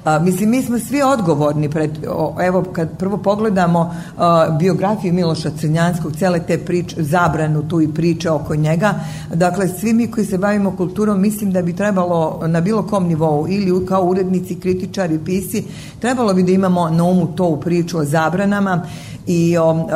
A, 0.03 0.19
mislim, 0.19 0.49
mi 0.49 0.63
smo 0.63 0.79
svi 0.79 1.01
odgovorni 1.01 1.69
pred, 1.69 1.91
o, 2.09 2.35
evo, 2.41 2.63
kad 2.73 2.97
prvo 2.97 3.17
pogledamo 3.17 3.95
a, 4.17 4.49
biografiju 4.59 5.13
Miloša 5.13 5.51
Crnjanskog, 5.59 6.15
cele 6.19 6.39
te 6.39 6.57
priče, 6.57 7.03
zabranu 7.03 7.67
tu 7.67 7.81
i 7.81 7.87
priče 7.93 8.29
oko 8.31 8.55
njega, 8.55 8.93
dakle, 9.33 9.67
svi 9.67 9.93
mi 9.93 10.11
koji 10.11 10.25
se 10.25 10.37
bavimo 10.37 10.75
kulturom, 10.77 11.21
mislim 11.21 11.51
da 11.51 11.61
bi 11.61 11.75
trebalo 11.75 12.41
na 12.47 12.61
bilo 12.61 12.83
kom 12.83 13.07
nivou, 13.07 13.47
ili 13.49 13.85
kao 13.85 14.03
urednici, 14.03 14.59
kritičari, 14.59 15.19
pisi, 15.25 15.63
trebalo 15.99 16.33
bi 16.33 16.43
da 16.43 16.51
imamo 16.51 16.89
na 16.89 17.03
umu 17.03 17.27
to 17.27 17.45
u 17.45 17.59
priču 17.59 17.97
o 17.97 18.03
zabranama 18.03 18.81
i 19.27 19.57
o, 19.57 19.87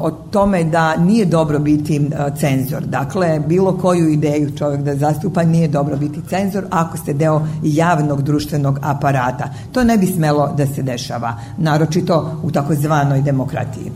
o 0.00 0.10
tome 0.10 0.64
da 0.64 0.96
nije 0.96 1.24
dobro 1.24 1.58
biti 1.58 2.10
cenzor. 2.38 2.82
Dakle, 2.82 3.40
bilo 3.46 3.78
koju 3.78 4.08
ideju 4.08 4.56
čovjek 4.56 4.82
da 4.82 4.96
zastupa 4.96 5.42
nije 5.42 5.68
dobro 5.68 5.96
biti 5.96 6.20
cenzor 6.28 6.64
ako 6.70 6.96
ste 6.96 7.12
deo 7.12 7.46
javnog 7.62 8.22
društvenog 8.22 8.78
aparata. 8.82 9.48
To 9.72 9.84
ne 9.84 9.98
bi 9.98 10.06
smelo 10.06 10.54
da 10.56 10.66
se 10.66 10.82
dešava, 10.82 11.34
naročito 11.58 12.40
u 12.42 12.50
takozvanoj 12.50 13.22
demokratiji. 13.22 13.92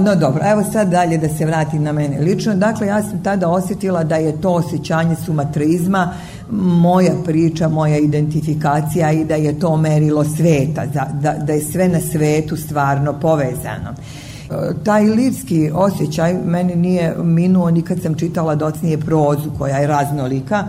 No 0.00 0.14
dobro, 0.14 0.42
evo 0.46 0.64
sad 0.72 0.88
dalje 0.88 1.18
da 1.18 1.28
se 1.28 1.46
vratim 1.46 1.82
na 1.82 1.92
mene 1.92 2.20
lično. 2.20 2.54
Dakle, 2.54 2.86
ja 2.86 3.02
sam 3.02 3.22
tada 3.22 3.48
osjetila 3.48 4.04
da 4.04 4.16
je 4.16 4.40
to 4.40 4.50
osjećanje 4.50 5.16
sumatrizma 5.16 6.12
moja 6.52 7.12
priča, 7.24 7.68
moja 7.68 7.98
identifikacija 7.98 9.12
i 9.12 9.24
da 9.24 9.34
je 9.34 9.58
to 9.58 9.76
merilo 9.76 10.24
sveta, 10.24 10.86
da, 10.86 11.10
da, 11.20 11.32
da 11.32 11.52
je 11.52 11.60
sve 11.60 11.88
na 11.88 12.00
svetu 12.00 12.56
stvarno 12.56 13.12
povezano. 13.20 13.90
E, 13.90 14.54
taj 14.84 15.04
lirski 15.04 15.70
osjećaj 15.74 16.34
meni 16.34 16.76
nije 16.76 17.14
minuo 17.22 17.70
ni 17.70 17.82
kad 17.82 18.02
sam 18.02 18.14
čitala 18.14 18.54
docnije 18.54 18.98
prozu 18.98 19.50
koja 19.58 19.76
je 19.76 19.86
raznolika, 19.86 20.64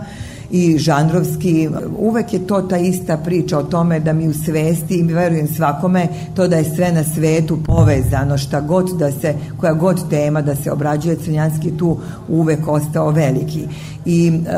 i 0.52 0.78
žanrovski. 0.78 1.68
Uvek 1.98 2.32
je 2.32 2.46
to 2.46 2.62
ta 2.62 2.76
ista 2.76 3.16
priča 3.16 3.58
o 3.58 3.62
tome 3.62 4.00
da 4.00 4.12
mi 4.12 4.28
u 4.28 4.34
svesti 4.34 4.94
i 4.94 5.02
verujem 5.02 5.48
svakome 5.48 6.08
to 6.34 6.48
da 6.48 6.56
je 6.56 6.74
sve 6.74 6.92
na 6.92 7.04
svetu 7.04 7.58
povezano, 7.66 8.38
šta 8.38 8.60
god 8.60 8.98
da 8.98 9.12
se, 9.12 9.34
koja 9.60 9.72
god 9.72 10.10
tema 10.10 10.42
da 10.42 10.56
se 10.56 10.72
obrađuje 10.72 11.16
Crnjanski 11.16 11.76
tu 11.78 11.98
uvek 12.28 12.68
ostao 12.68 13.10
veliki. 13.10 13.68
I 14.04 14.32
e, 14.46 14.52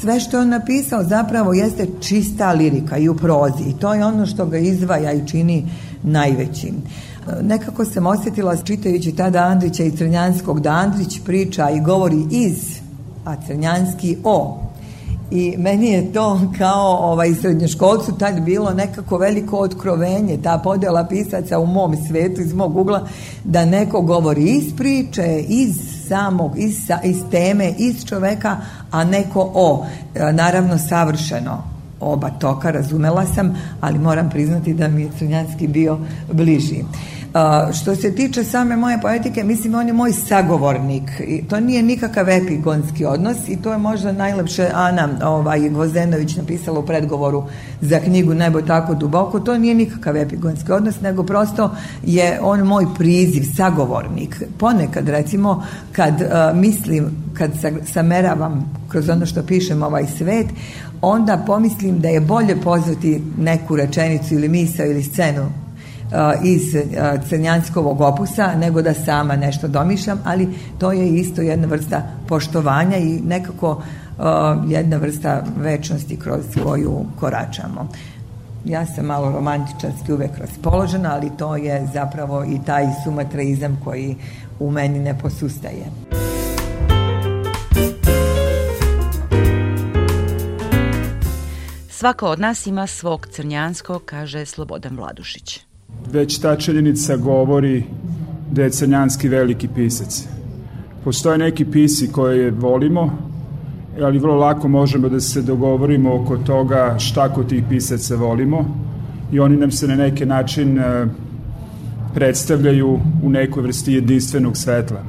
sve 0.00 0.20
što 0.20 0.36
je 0.36 0.40
on 0.40 0.48
napisao 0.48 1.04
zapravo 1.04 1.52
jeste 1.52 1.86
čista 2.00 2.52
lirika 2.52 2.98
i 2.98 3.08
u 3.08 3.16
prozi 3.16 3.64
i 3.68 3.72
to 3.72 3.94
je 3.94 4.04
ono 4.04 4.26
što 4.26 4.46
ga 4.46 4.58
izvaja 4.58 5.12
i 5.12 5.26
čini 5.26 5.64
najvećim. 6.02 6.74
E, 6.74 7.42
nekako 7.42 7.84
sam 7.84 8.06
osjetila 8.06 8.56
čitajući 8.56 9.12
tada 9.12 9.38
Andrića 9.38 9.84
i 9.84 9.96
Crnjanskog 9.96 10.60
da 10.60 10.70
Andrić 10.70 11.20
priča 11.24 11.70
i 11.70 11.80
govori 11.80 12.24
iz, 12.30 12.78
a 13.24 13.36
Crnjanski 13.46 14.16
o 14.24 14.62
i 15.34 15.54
meni 15.58 15.90
je 15.90 16.12
to 16.12 16.40
kao 16.58 16.96
ovaj 16.96 17.34
srednjoškolcu 17.34 18.18
tad 18.18 18.40
bilo 18.40 18.70
nekako 18.70 19.18
veliko 19.18 19.58
otkrovenje, 19.58 20.42
ta 20.42 20.60
podela 20.64 21.04
pisaca 21.04 21.58
u 21.58 21.66
mom 21.66 21.96
svetu, 22.08 22.40
iz 22.40 22.54
mog 22.54 22.76
ugla, 22.76 23.08
da 23.44 23.64
neko 23.64 24.00
govori 24.00 24.44
iz 24.44 24.76
priče, 24.76 25.44
iz 25.48 25.76
samog, 26.08 26.52
iz, 26.56 26.76
iz 27.04 27.16
teme, 27.30 27.74
iz 27.78 28.04
čoveka, 28.04 28.56
a 28.90 29.04
neko 29.04 29.50
o. 29.54 29.86
E, 30.14 30.32
naravno, 30.32 30.78
savršeno 30.78 31.62
oba 32.00 32.30
toka, 32.30 32.70
razumela 32.70 33.26
sam, 33.26 33.54
ali 33.80 33.98
moram 33.98 34.30
priznati 34.30 34.74
da 34.74 34.88
mi 34.88 35.02
je 35.02 35.10
Crnjanski 35.18 35.68
bio 35.68 35.98
bliži. 36.32 36.84
Što 37.80 37.96
se 37.96 38.14
tiče 38.14 38.44
same 38.44 38.76
moje 38.76 39.00
poetike, 39.00 39.44
mislim 39.44 39.74
on 39.74 39.86
je 39.86 39.92
moj 39.92 40.12
sagovornik 40.12 41.02
i 41.26 41.42
to 41.48 41.60
nije 41.60 41.82
nikakav 41.82 42.28
epigonski 42.28 43.04
odnos 43.04 43.36
i 43.48 43.56
to 43.56 43.72
je 43.72 43.78
možda 43.78 44.12
najlepše 44.12 44.68
Ana 44.74 45.08
ovaj, 45.24 45.68
Gvozdenović 45.68 46.36
napisala 46.36 46.78
u 46.78 46.86
predgovoru 46.86 47.44
za 47.80 48.00
knjigu 48.00 48.34
Nebo 48.34 48.62
tako 48.62 48.94
duboko, 48.94 49.40
to 49.40 49.58
nije 49.58 49.74
nikakav 49.74 50.16
epigonski 50.16 50.72
odnos, 50.72 51.00
nego 51.00 51.22
prosto 51.22 51.70
je 52.02 52.38
on 52.42 52.60
moj 52.60 52.86
priziv, 52.98 53.42
sagovornik. 53.56 54.42
Ponekad 54.58 55.08
recimo 55.08 55.66
kad 55.92 56.14
uh, 56.14 56.58
mislim, 56.58 57.10
kad 57.34 57.50
sameravam 57.84 58.70
kroz 58.88 59.08
ono 59.08 59.26
što 59.26 59.42
pišem 59.42 59.82
ovaj 59.82 60.06
svet, 60.18 60.46
onda 61.02 61.44
pomislim 61.46 62.00
da 62.00 62.08
je 62.08 62.20
bolje 62.20 62.60
pozvati 62.60 63.22
neku 63.38 63.76
rečenicu 63.76 64.34
ili 64.34 64.48
misao 64.48 64.86
ili 64.86 65.02
scenu 65.02 65.62
iz 66.44 66.62
crnjanskovog 67.28 68.00
opusa 68.00 68.54
nego 68.56 68.82
da 68.82 68.94
sama 68.94 69.36
nešto 69.36 69.68
domišljam, 69.68 70.20
ali 70.24 70.48
to 70.78 70.92
je 70.92 71.08
isto 71.08 71.42
jedna 71.42 71.66
vrsta 71.66 72.02
poštovanja 72.28 72.96
i 72.96 73.20
nekako 73.20 73.82
jedna 74.66 74.96
vrsta 74.96 75.44
večnosti 75.56 76.16
kroz 76.16 76.44
koju 76.64 77.04
koračamo. 77.20 77.88
Ja 78.64 78.86
sam 78.86 79.06
malo 79.06 79.32
romantičarski 79.32 80.12
uvek 80.12 80.38
raspoložena, 80.38 81.14
ali 81.14 81.30
to 81.38 81.56
je 81.56 81.88
zapravo 81.92 82.44
i 82.44 82.58
taj 82.66 82.86
sumatreizam 83.04 83.80
koji 83.84 84.16
u 84.60 84.70
meni 84.70 84.98
ne 84.98 85.18
posustaje. 85.18 85.84
Svako 91.90 92.26
od 92.26 92.40
nas 92.40 92.66
ima 92.66 92.86
svog 92.86 93.26
crnjanskog, 93.26 94.02
kaže 94.04 94.46
Slobodan 94.46 94.96
Vladušić 94.96 95.71
već 96.12 96.38
ta 96.38 96.56
čeljenica 96.56 97.16
govori 97.16 97.84
da 98.50 98.62
je 98.62 98.70
Crnjanski 98.70 99.28
veliki 99.28 99.68
pisac. 99.68 100.28
Postoje 101.04 101.38
neki 101.38 101.64
pisi 101.64 102.12
koje 102.12 102.50
volimo, 102.50 103.10
ali 104.02 104.18
vrlo 104.18 104.36
lako 104.36 104.68
možemo 104.68 105.08
da 105.08 105.20
se 105.20 105.42
dogovorimo 105.42 106.14
oko 106.14 106.36
toga 106.36 106.96
šta 106.98 107.28
kod 107.28 107.48
tih 107.48 107.64
pisaca 107.68 108.16
volimo 108.16 108.64
i 109.32 109.40
oni 109.40 109.56
nam 109.56 109.70
se 109.70 109.88
na 109.88 109.96
neki 109.96 110.26
način 110.26 110.78
e, 110.78 111.06
predstavljaju 112.14 113.00
u 113.22 113.30
nekoj 113.30 113.62
vrsti 113.62 113.92
jedinstvenog 113.92 114.56
svetla. 114.56 115.02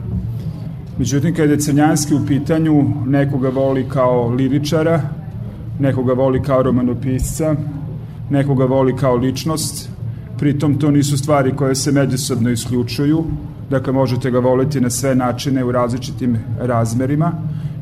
Međutim, 0.98 1.36
kada 1.36 1.52
je 1.52 1.60
Crnjanski 1.60 2.16
u 2.16 2.26
pitanju, 2.28 2.84
nekoga 3.06 3.50
voli 3.50 3.86
kao 3.90 4.30
liričara, 4.30 5.02
nekoga 5.80 6.14
voli 6.14 6.42
kao 6.42 6.64
romanopisca, 6.64 7.56
nekoga 8.30 8.66
voli 8.66 8.96
kao 8.96 9.16
ličnost, 9.16 9.93
pritom 10.44 10.76
to 10.80 10.92
nisu 10.92 11.18
stvari 11.18 11.56
koje 11.56 11.76
se 11.76 11.92
međusobno 11.92 12.50
isključuju, 12.50 13.24
dakle 13.70 13.94
možete 13.94 14.32
ga 14.32 14.40
voliti 14.40 14.82
na 14.82 14.90
sve 14.90 15.16
načine 15.16 15.64
u 15.64 15.72
različitim 15.72 16.38
razmerima, 16.60 17.32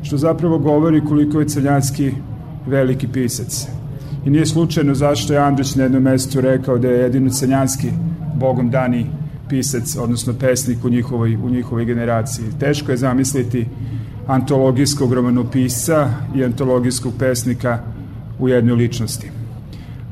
što 0.02 0.16
zapravo 0.16 0.58
govori 0.58 1.00
koliko 1.04 1.40
je 1.40 1.48
Crnjanski 1.48 2.12
veliki 2.66 3.08
pisac. 3.08 3.66
I 4.26 4.30
nije 4.30 4.46
slučajno 4.46 4.94
zašto 4.94 5.32
je 5.32 5.38
Andrić 5.38 5.74
na 5.74 5.82
jednom 5.82 6.02
mestu 6.02 6.40
rekao 6.40 6.78
da 6.78 6.88
je 6.88 7.00
jedino 7.00 7.30
Crnjanski 7.30 7.90
bogom 8.34 8.70
dani 8.70 9.06
pisac, 9.48 9.96
odnosno 9.96 10.34
pesnik 10.40 10.84
u 10.84 10.88
njihovoj, 10.88 11.36
u 11.36 11.50
njihovoj 11.50 11.84
generaciji. 11.84 12.46
Teško 12.60 12.90
je 12.90 12.96
zamisliti 12.96 13.66
antologijskog 14.26 15.12
romanopisca 15.12 16.10
i 16.36 16.44
antologijskog 16.44 17.12
pesnika 17.18 17.78
u 18.38 18.48
jednoj 18.48 18.76
ličnosti. 18.76 19.41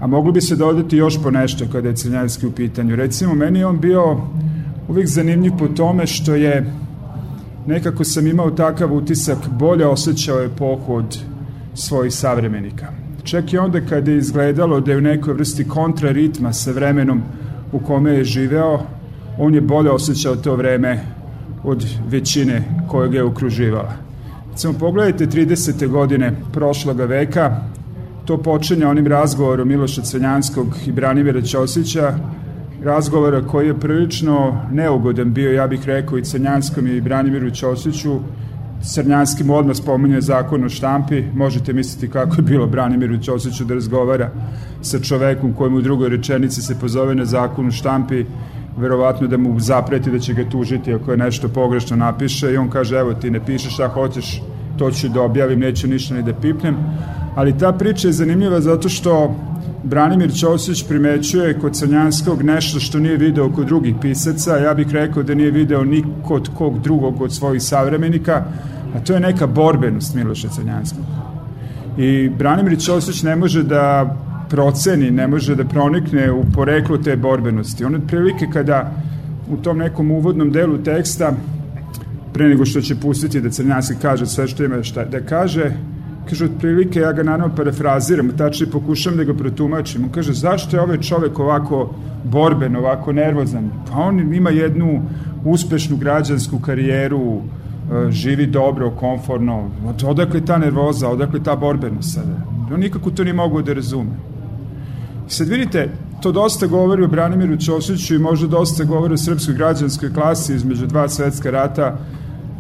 A 0.01 0.07
moglo 0.07 0.33
bi 0.33 0.41
se 0.41 0.57
dodati 0.57 0.97
još 0.97 1.23
po 1.23 1.31
nešto 1.31 1.65
kada 1.73 1.89
je 1.89 1.97
Crnjanski 1.97 2.47
u 2.47 2.53
pitanju. 2.53 2.97
Recimo, 2.97 3.35
meni 3.35 3.59
je 3.59 3.67
on 3.67 3.81
bio 3.81 4.17
uvijek 4.89 5.09
zanimljiv 5.09 5.53
po 5.59 5.69
tome 5.69 6.07
što 6.07 6.35
je 6.35 6.73
nekako 7.67 8.05
sam 8.05 8.27
imao 8.27 8.51
takav 8.51 8.95
utisak, 8.95 9.39
bolje 9.59 9.87
osjećao 9.87 10.43
epohu 10.43 10.95
od 10.95 11.19
svojih 11.75 12.15
savremenika. 12.15 12.87
Čak 13.25 13.53
i 13.53 13.59
onda 13.59 13.81
kada 13.81 14.11
je 14.11 14.19
izgledalo 14.19 14.81
da 14.81 14.91
je 14.91 14.99
u 14.99 15.01
nekoj 15.01 15.35
vrsti 15.35 15.69
kontraritma 15.69 16.53
sa 16.53 16.73
vremenom 16.73 17.23
u 17.73 17.79
kome 17.79 18.11
je 18.11 18.25
živeo, 18.25 18.81
on 19.39 19.55
je 19.55 19.61
bolje 19.61 19.91
osjećao 19.91 20.37
to 20.37 20.57
vreme 20.57 21.01
od 21.65 21.85
većine 22.09 22.63
koja 22.89 23.09
ga 23.09 23.17
je 23.17 23.25
okruživala. 23.25 23.93
Samo 24.55 24.79
pogledajte 24.79 25.27
30. 25.27 25.89
godine 25.89 26.33
prošloga 26.53 27.05
veka, 27.05 27.57
to 28.31 28.39
počinje 28.39 28.87
onim 28.87 29.07
razgovorom 29.07 29.69
Miloša 29.69 30.03
Cvenjanskog 30.03 30.67
i 30.87 30.93
Branimira 30.93 31.43
Ćosića, 31.43 32.15
razgovora 32.85 33.43
koji 33.47 33.67
je 33.67 33.81
prilično 33.81 34.61
neugodan 34.73 35.33
bio, 35.33 35.53
ja 35.53 35.67
bih 35.67 35.81
rekao, 35.87 36.19
i 36.19 36.25
Crnjanskom 36.25 36.87
i 36.87 37.01
Branimiru 37.01 37.51
Ćosiću. 37.51 38.21
Crnjanski 38.83 39.45
mu 39.45 39.55
odmah 39.55 39.77
spominje 39.77 40.21
zakon 40.21 40.65
o 40.65 40.69
štampi. 40.69 41.25
Možete 41.35 41.73
misliti 41.73 42.11
kako 42.11 42.37
je 42.37 42.43
bilo 42.43 42.67
Branimiru 42.67 43.19
Ćosiću 43.19 43.65
da 43.65 43.75
razgovara 43.75 44.31
sa 44.83 45.01
čovekom 45.01 45.53
kojemu 45.53 45.77
u 45.77 45.83
drugoj 45.83 46.09
rečenici 46.09 46.63
se 46.63 46.79
pozove 46.81 47.15
na 47.15 47.25
zakon 47.25 47.67
o 47.67 47.71
štampi 47.71 48.25
verovatno 48.77 49.27
da 49.27 49.37
mu 49.37 49.61
zapreti 49.61 50.11
da 50.11 50.19
će 50.19 50.35
ga 50.35 50.51
tužiti 50.51 50.95
ako 50.95 51.11
je 51.11 51.17
nešto 51.17 51.49
pogrešno 51.49 51.97
napiše 51.97 52.53
i 52.53 52.57
on 52.57 52.71
kaže 52.71 52.97
evo 52.97 53.15
ti 53.15 53.31
ne 53.31 53.45
pišeš 53.47 53.75
šta 53.75 53.89
hoćeš, 53.89 54.43
to 54.81 54.91
ću 54.91 55.09
da 55.09 55.23
objavim, 55.23 55.61
neću 55.61 55.89
ništa 55.89 56.15
ni 56.15 56.23
da 56.23 56.33
pipnem. 56.33 56.77
Ali 57.37 57.59
ta 57.59 57.73
priča 57.73 58.09
je 58.09 58.13
zanimljiva 58.13 58.61
zato 58.61 58.89
što 58.89 59.35
Branimir 59.85 60.33
Ćosić 60.33 60.85
primećuje 60.89 61.59
kod 61.59 61.77
Crnjanskog 61.77 62.43
nešto 62.43 62.81
što 62.81 62.99
nije 62.99 63.17
video 63.17 63.51
kod 63.53 63.67
drugih 63.67 63.95
pisaca, 64.01 64.57
ja 64.57 64.75
bih 64.75 64.87
rekao 64.93 65.23
da 65.23 65.35
nije 65.35 65.51
video 65.51 65.85
ni 65.85 66.05
kod 66.25 66.49
kog 66.55 66.81
drugog 66.81 67.21
od 67.21 67.35
svojih 67.35 67.63
savremenika, 67.63 68.45
a 68.95 69.01
to 69.05 69.13
je 69.13 69.21
neka 69.21 69.47
borbenost 69.47 70.15
Miloša 70.15 70.49
Crnjanskog. 70.49 71.05
I 71.99 72.31
Branimir 72.39 72.79
Ćosić 72.79 73.23
ne 73.23 73.37
može 73.37 73.63
da 73.63 74.17
proceni, 74.49 75.11
ne 75.11 75.27
može 75.29 75.55
da 75.55 75.65
pronikne 75.65 76.33
u 76.33 76.45
poreklo 76.55 76.99
te 76.99 77.17
borbenosti. 77.17 77.85
On 77.85 77.95
otprilike 77.95 78.47
kada 78.53 78.93
u 79.51 79.57
tom 79.57 79.79
nekom 79.79 80.11
uvodnom 80.11 80.51
delu 80.53 80.79
teksta, 80.79 81.33
pre 82.33 82.49
nego 82.49 82.65
što 82.65 82.81
će 82.81 82.95
pustiti 82.97 83.41
da 83.41 83.51
Crnjanski 83.51 83.95
kaže 84.03 84.27
sve 84.27 84.49
što 84.49 84.65
ima 84.65 84.83
šta 84.83 85.05
da 85.05 85.21
kaže, 85.21 85.73
kaže 86.29 86.45
otprilike, 86.45 87.01
ja 87.01 87.13
ga 87.13 87.23
naravno 87.23 87.57
parafraziram, 87.57 88.31
tačno 88.37 88.67
pokušam 88.73 89.17
da 89.17 89.25
ga 89.25 89.35
protumačim. 89.35 90.05
On 90.05 90.11
kaže, 90.11 90.33
zašto 90.33 90.77
je 90.77 90.83
ovaj 90.83 91.01
čovek 91.01 91.39
ovako 91.39 91.95
borben, 92.25 92.77
ovako 92.77 93.13
nervozan? 93.13 93.71
Pa 93.91 93.99
on 93.99 94.35
ima 94.35 94.51
jednu 94.51 95.03
uspešnu 95.45 95.97
građansku 95.97 96.59
karijeru, 96.59 97.37
e, 97.37 98.11
živi 98.11 98.47
dobro, 98.47 98.91
konforno. 98.91 99.71
Odakle 100.05 100.45
ta 100.45 100.59
nervoza, 100.59 101.09
odakle 101.09 101.43
ta 101.43 101.57
borbenost 101.57 102.15
sada? 102.15 102.37
On 102.75 102.81
nikako 102.81 103.11
to 103.11 103.25
nije 103.25 103.35
mogu 103.35 103.63
da 103.63 103.73
razume. 103.73 104.11
Sad 105.29 105.49
vidite, 105.49 105.89
to 106.23 106.33
dosta 106.33 106.67
govori 106.67 107.05
o 107.05 107.09
Branimiru 107.09 107.57
Ćosiću 107.57 108.15
i 108.15 108.19
možda 108.19 108.47
dosta 108.47 108.85
govori 108.85 109.15
o 109.15 109.17
srpskoj 109.17 109.55
građanskoj 109.55 110.13
klasi 110.15 110.55
između 110.55 110.87
dva 110.87 111.09
svetska 111.09 111.51
rata 111.51 111.99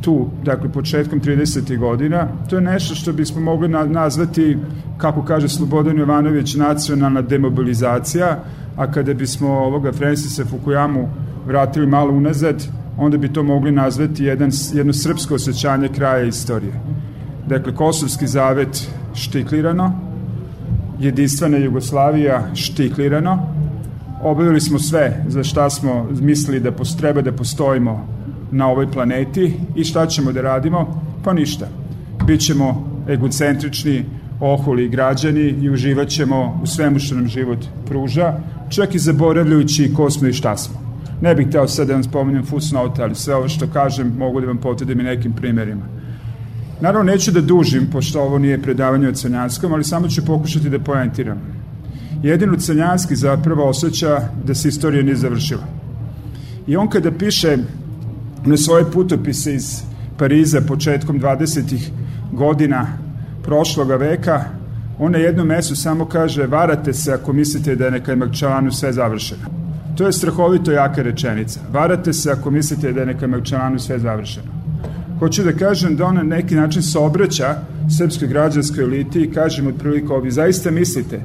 tu, 0.00 0.28
dakle, 0.44 0.68
početkom 0.72 1.20
30. 1.20 1.78
godina. 1.78 2.28
To 2.50 2.56
je 2.56 2.62
nešto 2.62 2.94
što 2.94 3.12
bismo 3.12 3.40
mogli 3.40 3.68
nazvati, 3.68 4.56
kako 4.98 5.24
kaže 5.24 5.48
Slobodan 5.48 5.98
Jovanović, 5.98 6.54
nacionalna 6.54 7.22
demobilizacija, 7.22 8.38
a 8.76 8.92
kada 8.92 9.14
bismo 9.14 9.48
ovoga 9.48 9.92
Francisa 9.92 10.44
Fukuyamu 10.44 11.08
vratili 11.46 11.86
malo 11.86 12.12
unazad, 12.12 12.64
onda 12.98 13.18
bi 13.18 13.32
to 13.32 13.42
mogli 13.42 13.72
nazvati 13.72 14.24
jedan, 14.24 14.50
jedno 14.72 14.92
srpsko 14.92 15.34
osjećanje 15.34 15.88
kraja 15.88 16.24
istorije. 16.24 16.72
Dakle, 17.48 17.74
Kosovski 17.74 18.26
zavet 18.26 18.88
štiklirano, 19.14 19.92
jedinstvena 20.98 21.56
Jugoslavija 21.56 22.54
štiklirano. 22.54 23.38
Obavili 24.22 24.60
smo 24.60 24.78
sve 24.78 25.24
za 25.28 25.44
šta 25.44 25.70
smo 25.70 26.08
mislili 26.20 26.60
da 26.60 26.70
treba 26.98 27.22
da 27.22 27.32
postojimo 27.32 28.19
na 28.50 28.68
ovoj 28.68 28.90
planeti 28.92 29.54
i 29.76 29.84
šta 29.84 30.06
ćemo 30.06 30.32
da 30.32 30.42
radimo? 30.42 31.02
Pa 31.24 31.32
ništa. 31.32 31.68
Bićemo 32.26 32.90
egocentrični, 33.08 34.04
ohuli 34.40 34.88
građani 34.88 35.54
i 35.62 35.70
uživat 35.70 36.08
ćemo 36.08 36.60
u 36.62 36.66
svemu 36.66 36.98
što 36.98 37.14
nam 37.14 37.28
život 37.28 37.58
pruža, 37.86 38.34
čak 38.68 38.94
i 38.94 38.98
zaboravljajući 38.98 39.92
ko 39.96 40.10
smo 40.10 40.28
i 40.28 40.32
šta 40.32 40.56
smo. 40.56 40.80
Ne 41.20 41.34
bih 41.34 41.48
teo 41.52 41.68
sad 41.68 41.86
da 41.86 41.92
vam 41.92 42.04
spominjem 42.04 42.46
fusnote, 42.46 43.02
ali 43.02 43.14
sve 43.14 43.34
ovo 43.34 43.48
što 43.48 43.66
kažem 43.66 44.12
mogu 44.18 44.40
da 44.40 44.46
vam 44.46 44.58
potredim 44.58 45.00
i 45.00 45.02
nekim 45.02 45.32
primerima. 45.32 45.84
Naravno, 46.80 47.12
neću 47.12 47.30
da 47.30 47.40
dužim, 47.40 47.88
pošto 47.92 48.22
ovo 48.22 48.38
nije 48.38 48.62
predavanje 48.62 49.08
o 49.08 49.12
Crnjanskom, 49.12 49.72
ali 49.72 49.84
samo 49.84 50.08
ću 50.08 50.24
pokušati 50.24 50.70
da 50.70 50.78
poentiram. 50.78 51.38
Jedino 52.22 52.56
Crnjanski 52.56 53.16
zapravo 53.16 53.68
osjeća 53.68 54.20
da 54.44 54.54
se 54.54 54.68
istorija 54.68 55.02
nije 55.02 55.16
završila. 55.16 55.64
I 56.66 56.76
on 56.76 56.88
kada 56.88 57.10
piše 57.10 57.56
na 58.44 58.56
svoje 58.56 58.84
putopise 58.90 59.54
iz 59.54 59.82
Pariza 60.18 60.60
početkom 60.60 61.20
20. 61.20 61.90
godina 62.32 62.86
prošloga 63.42 63.96
veka, 63.96 64.44
on 64.98 65.12
na 65.12 65.18
jednom 65.18 65.46
mesu 65.46 65.76
samo 65.76 66.04
kaže 66.04 66.46
varate 66.46 66.92
se 66.92 67.12
ako 67.12 67.32
mislite 67.32 67.76
da 67.76 67.84
je 67.84 67.90
neka 67.90 68.16
Makčalanu 68.16 68.72
sve 68.72 68.92
završeno. 68.92 69.42
To 69.96 70.06
je 70.06 70.12
strahovito 70.12 70.72
jaka 70.72 71.02
rečenica. 71.02 71.60
Varate 71.72 72.12
se 72.12 72.30
ako 72.30 72.50
mislite 72.50 72.92
da 72.92 73.00
je 73.00 73.06
neka 73.06 73.26
Makčalanu 73.26 73.78
sve 73.78 73.98
završeno. 73.98 74.46
Hoću 75.18 75.42
da 75.42 75.52
kažem 75.52 75.96
da 75.96 76.06
on 76.06 76.14
na 76.14 76.22
neki 76.22 76.54
način 76.54 76.82
se 76.82 76.98
obraća 76.98 77.56
srpskoj 77.98 78.28
građanskoj 78.28 78.84
eliti 78.84 79.20
i 79.20 79.32
kažem 79.32 79.66
otprilike 79.66 80.12
ovi, 80.12 80.30
zaista 80.30 80.70
mislite 80.70 81.20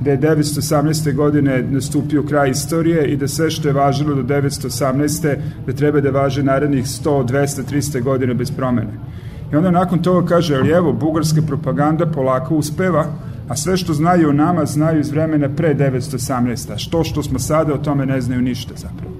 da 0.00 0.10
je 0.10 0.20
918. 0.20 1.14
godine 1.14 1.62
nastupio 1.62 2.22
kraj 2.22 2.50
istorije 2.50 3.06
i 3.12 3.16
da 3.16 3.28
sve 3.28 3.50
što 3.50 3.68
je 3.68 3.74
važilo 3.74 4.14
do 4.14 4.22
918. 4.22 5.36
da 5.66 5.72
treba 5.72 6.00
da 6.00 6.10
važe 6.10 6.42
narednih 6.42 6.84
100, 6.84 7.26
200, 7.26 7.62
300 7.70 8.02
godina 8.02 8.34
bez 8.34 8.50
promene. 8.50 8.92
I 9.52 9.56
onda 9.56 9.70
nakon 9.70 10.02
toga 10.02 10.26
kaže, 10.26 10.56
ali 10.56 10.70
evo, 10.70 10.92
bugarska 10.92 11.42
propaganda 11.42 12.06
polako 12.06 12.56
uspeva, 12.56 13.06
a 13.48 13.56
sve 13.56 13.76
što 13.76 13.94
znaju 13.94 14.28
o 14.28 14.32
nama 14.32 14.66
znaju 14.66 15.00
iz 15.00 15.10
vremena 15.10 15.48
pre 15.56 15.74
918. 15.74 16.72
A 16.72 16.78
što 16.78 17.04
što 17.04 17.22
smo 17.22 17.38
sada, 17.38 17.74
o 17.74 17.78
tome 17.78 18.06
ne 18.06 18.20
znaju 18.20 18.42
ništa 18.42 18.74
zapravo. 18.76 19.14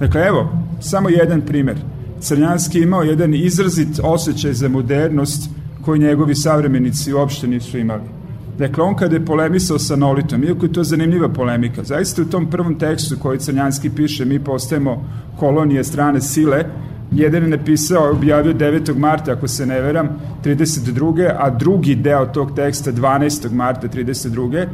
Dakle, 0.00 0.20
evo, 0.26 0.52
samo 0.80 1.08
jedan 1.08 1.40
primer. 1.40 1.76
Crnjanski 2.20 2.80
imao 2.80 3.02
jedan 3.02 3.34
izrazit 3.34 4.00
osjećaj 4.02 4.52
za 4.52 4.68
modernost 4.68 5.50
koji 5.84 6.00
njegovi 6.00 6.34
savremenici 6.34 7.12
uopšte 7.12 7.46
nisu 7.46 7.78
imali. 7.78 8.17
Dakle, 8.58 8.84
on 8.84 8.94
kada 8.96 9.16
je 9.16 9.24
polemisao 9.24 9.78
sa 9.78 9.96
Nolitom, 9.96 10.44
iako 10.44 10.66
je 10.66 10.72
to 10.72 10.84
zanimljiva 10.84 11.28
polemika, 11.28 11.84
zaista 11.84 12.22
u 12.22 12.24
tom 12.24 12.50
prvom 12.50 12.78
tekstu 12.78 13.16
koji 13.22 13.38
Crnjanski 13.38 13.90
piše, 13.90 14.24
mi 14.24 14.44
postajemo 14.44 15.04
kolonije 15.38 15.84
strane 15.84 16.20
sile, 16.20 16.64
jedan 17.12 17.42
je 17.42 17.48
napisao, 17.48 18.10
objavio 18.10 18.54
9. 18.54 18.96
marta, 18.96 19.32
ako 19.32 19.48
se 19.48 19.66
ne 19.66 19.80
veram, 19.80 20.08
32. 20.44 21.30
a 21.38 21.50
drugi 21.50 21.94
deo 21.94 22.26
tog 22.26 22.54
teksta 22.56 22.92
12. 22.92 23.52
marta 23.52 23.88
32. 23.88 24.66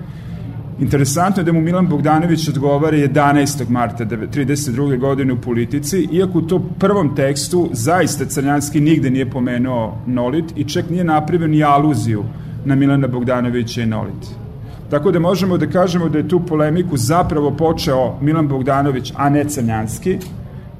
Interesantno 0.80 1.40
je 1.40 1.44
da 1.44 1.52
mu 1.52 1.60
Milan 1.60 1.88
Bogdanović 1.88 2.48
odgovara 2.48 2.96
11. 2.96 3.68
marta 3.68 4.04
32. 4.04 4.98
godine 4.98 5.32
u 5.32 5.40
politici, 5.40 6.08
iako 6.12 6.38
u 6.38 6.42
to 6.42 6.58
prvom 6.78 7.14
tekstu 7.16 7.68
zaista 7.72 8.24
Crnjanski 8.24 8.80
nigde 8.80 9.10
nije 9.10 9.30
pomenuo 9.30 9.98
Nolit 10.06 10.44
i 10.56 10.64
čak 10.64 10.90
nije 10.90 11.04
napravio 11.04 11.48
ni 11.48 11.62
aluziju 11.64 12.24
na 12.64 12.74
Milana 12.74 13.06
Bogdanovića 13.08 13.82
i 13.82 13.86
Nolit. 13.86 14.44
Tako 14.90 15.10
da 15.10 15.18
možemo 15.18 15.58
da 15.58 15.66
kažemo 15.66 16.08
da 16.08 16.18
je 16.18 16.28
tu 16.28 16.40
polemiku 16.46 16.96
zapravo 16.96 17.50
počeo 17.50 18.18
Milan 18.20 18.48
Bogdanović, 18.48 19.12
a 19.16 19.28
ne 19.28 19.44
Crnjanski, 19.44 20.18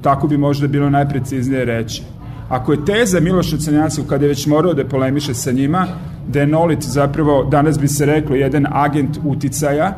tako 0.01 0.27
bi 0.27 0.37
možda 0.37 0.67
bilo 0.67 0.89
najpreciznije 0.89 1.65
reći. 1.65 2.03
Ako 2.49 2.71
je 2.71 2.85
teza 2.85 3.19
Miloša 3.19 3.57
Crnjanskog, 3.57 4.05
kada 4.07 4.25
je 4.25 4.29
već 4.29 4.47
morao 4.47 4.73
da 4.73 4.85
polemiše 4.85 5.33
sa 5.33 5.51
njima, 5.51 5.87
da 6.27 6.39
je 6.39 6.47
Nolit 6.47 6.83
zapravo, 6.83 7.43
danas 7.43 7.79
bi 7.79 7.87
se 7.87 8.05
reklo, 8.05 8.35
jedan 8.35 8.67
agent 8.71 9.19
uticaja, 9.25 9.93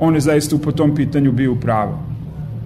on 0.00 0.14
je 0.14 0.20
zaista 0.20 0.56
po 0.64 0.72
tom 0.72 0.94
pitanju 0.94 1.32
bio 1.32 1.52
u 1.52 1.56
pravu. 1.56 1.98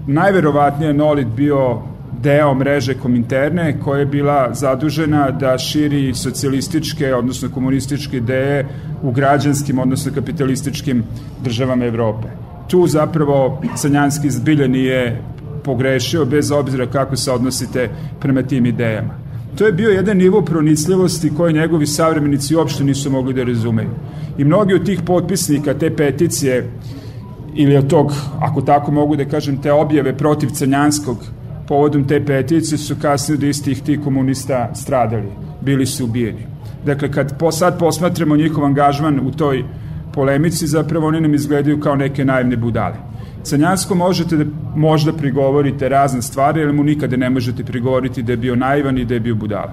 Najverovatnije 0.07 0.89
je 0.89 0.95
Nolit 0.95 1.27
bio 1.27 1.79
deo 2.23 2.55
mreže 2.55 2.95
Kominterne 2.95 3.81
koja 3.81 4.01
je 4.01 4.07
bila 4.07 4.55
zadužena 4.55 5.31
da 5.31 5.59
širi 5.59 6.15
socijalističke, 6.15 7.15
odnosno 7.15 7.49
komunističke 7.49 8.17
ideje 8.17 8.67
u 9.03 9.11
građanskim, 9.11 9.79
odnosno 9.79 10.13
kapitalističkim 10.15 11.05
državama 11.45 11.85
Evrope. 11.85 12.29
Tu 12.69 12.87
zapravo 12.87 13.63
Sanjanski 13.77 14.31
zbilje 14.31 14.69
nije 14.69 15.23
pogrešio 15.65 16.25
bez 16.25 16.51
obzira 16.51 16.87
kako 16.87 17.17
se 17.17 17.33
odnosite 17.33 17.89
prema 18.21 18.43
tim 18.43 18.67
idejama. 18.67 19.15
To 19.59 19.67
je 19.67 19.73
bio 19.73 19.91
jedan 19.91 20.17
nivo 20.17 20.43
pronicljivosti 20.43 21.33
koje 21.37 21.53
njegovi 21.53 21.87
savremenici 21.87 22.57
uopšte 22.57 22.85
nisu 22.85 23.11
mogli 23.11 23.35
da 23.35 23.45
razumeju. 23.45 23.91
I 24.39 24.45
mnogi 24.45 24.75
od 24.75 24.87
tih 24.87 25.03
potpisnika 25.07 25.75
te 25.75 25.97
peticije 25.97 26.71
ili 27.55 27.77
od 27.77 27.91
tog, 27.91 28.13
ako 28.41 28.63
tako 28.63 28.93
mogu 28.93 29.17
da 29.17 29.25
kažem, 29.25 29.57
te 29.63 29.73
objave 29.73 30.17
protiv 30.17 30.49
Crnjanskog 30.49 31.19
povodom 31.71 32.05
te 32.05 32.25
peticije 32.27 32.79
su 32.79 32.95
kasnije 33.03 33.37
od 33.37 33.43
istih 33.43 33.83
tih 33.83 34.01
komunista 34.05 34.75
stradali, 34.75 35.29
bili 35.61 35.87
su 35.87 36.05
ubijeni. 36.05 36.47
Dakle, 36.87 37.13
kad 37.13 37.39
po, 37.39 37.53
sad 37.53 37.79
posmatramo 37.79 38.37
njihov 38.37 38.65
angažman 38.65 39.21
u 39.21 39.31
toj 39.31 39.65
polemici, 40.15 40.67
zapravo 40.67 41.07
oni 41.07 41.21
nam 41.21 41.35
izgledaju 41.35 41.81
kao 41.81 41.97
neke 41.97 42.25
naivne 42.25 42.57
budale. 42.57 42.97
Crnjansko 43.43 43.95
možete 43.95 44.37
da 44.37 44.45
možda 44.77 45.13
prigovorite 45.13 45.89
razne 45.89 46.23
stvari, 46.23 46.63
ali 46.63 46.73
mu 46.73 46.85
nikada 46.85 47.17
ne 47.17 47.31
možete 47.31 47.65
prigovoriti 47.65 48.23
da 48.23 48.33
je 48.33 48.37
bio 48.37 48.57
naivan 48.57 48.99
i 48.99 49.05
da 49.05 49.15
je 49.15 49.21
bio 49.21 49.35
budala. 49.35 49.73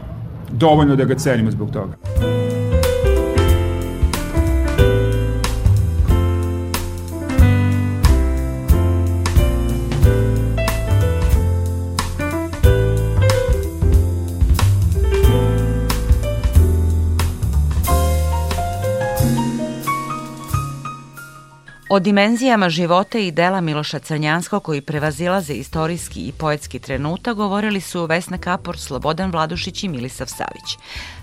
Dovoljno 0.52 0.96
da 0.96 1.06
ga 1.06 1.16
cenimo 1.16 1.52
zbog 1.52 1.72
toga. 1.72 2.57
Dimenzijama 22.00 22.70
života 22.70 23.20
i 23.20 23.32
dela 23.32 23.62
Miloša 23.62 24.00
Crnjanskog 24.00 24.64
koji 24.64 24.82
prevazilaze 24.82 25.54
istorijski 25.54 26.20
i 26.20 26.32
poetski 26.32 26.80
trenutak 26.80 27.36
govorili 27.38 27.82
su 27.82 28.06
Vesna 28.06 28.38
Kapor, 28.38 28.78
Slobodan 28.78 29.32
Vladušić 29.32 29.84
i 29.84 29.88
Milisav 29.88 30.28
Savić. 30.28 30.78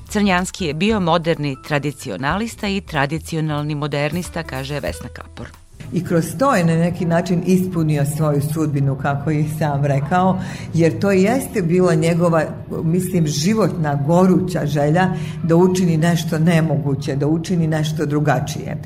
Crnjanski 0.09 0.67
je 0.67 0.75
bio 0.75 1.01
moderni 1.01 1.57
tradicionalista 1.67 2.69
i 2.69 2.81
tradicionalni 2.81 3.75
modernista, 3.75 4.43
kaže 4.43 4.81
Vesna 4.81 5.09
Kapor. 5.09 5.49
I 5.93 6.05
kroz 6.05 6.25
to 6.39 6.55
je 6.55 6.65
na 6.65 6.77
neki 6.77 7.05
način 7.05 7.43
ispunio 7.47 8.05
svoju 8.17 8.43
sudbinu, 8.55 8.99
kako 9.03 9.31
je 9.31 9.45
sam 9.59 9.85
rekao, 9.85 10.41
jer 10.75 10.99
to 10.99 11.11
jeste 11.11 11.63
bila 11.63 11.95
njegova, 11.95 12.45
mislim, 12.85 13.27
životna, 13.27 13.95
goruća 14.07 14.67
želja 14.67 15.09
da 15.43 15.57
učini 15.57 15.97
nešto 15.97 16.39
nemoguće, 16.39 17.17
da 17.17 17.27
učini 17.27 17.67
nešto 17.67 18.07
drugačije 18.07 18.77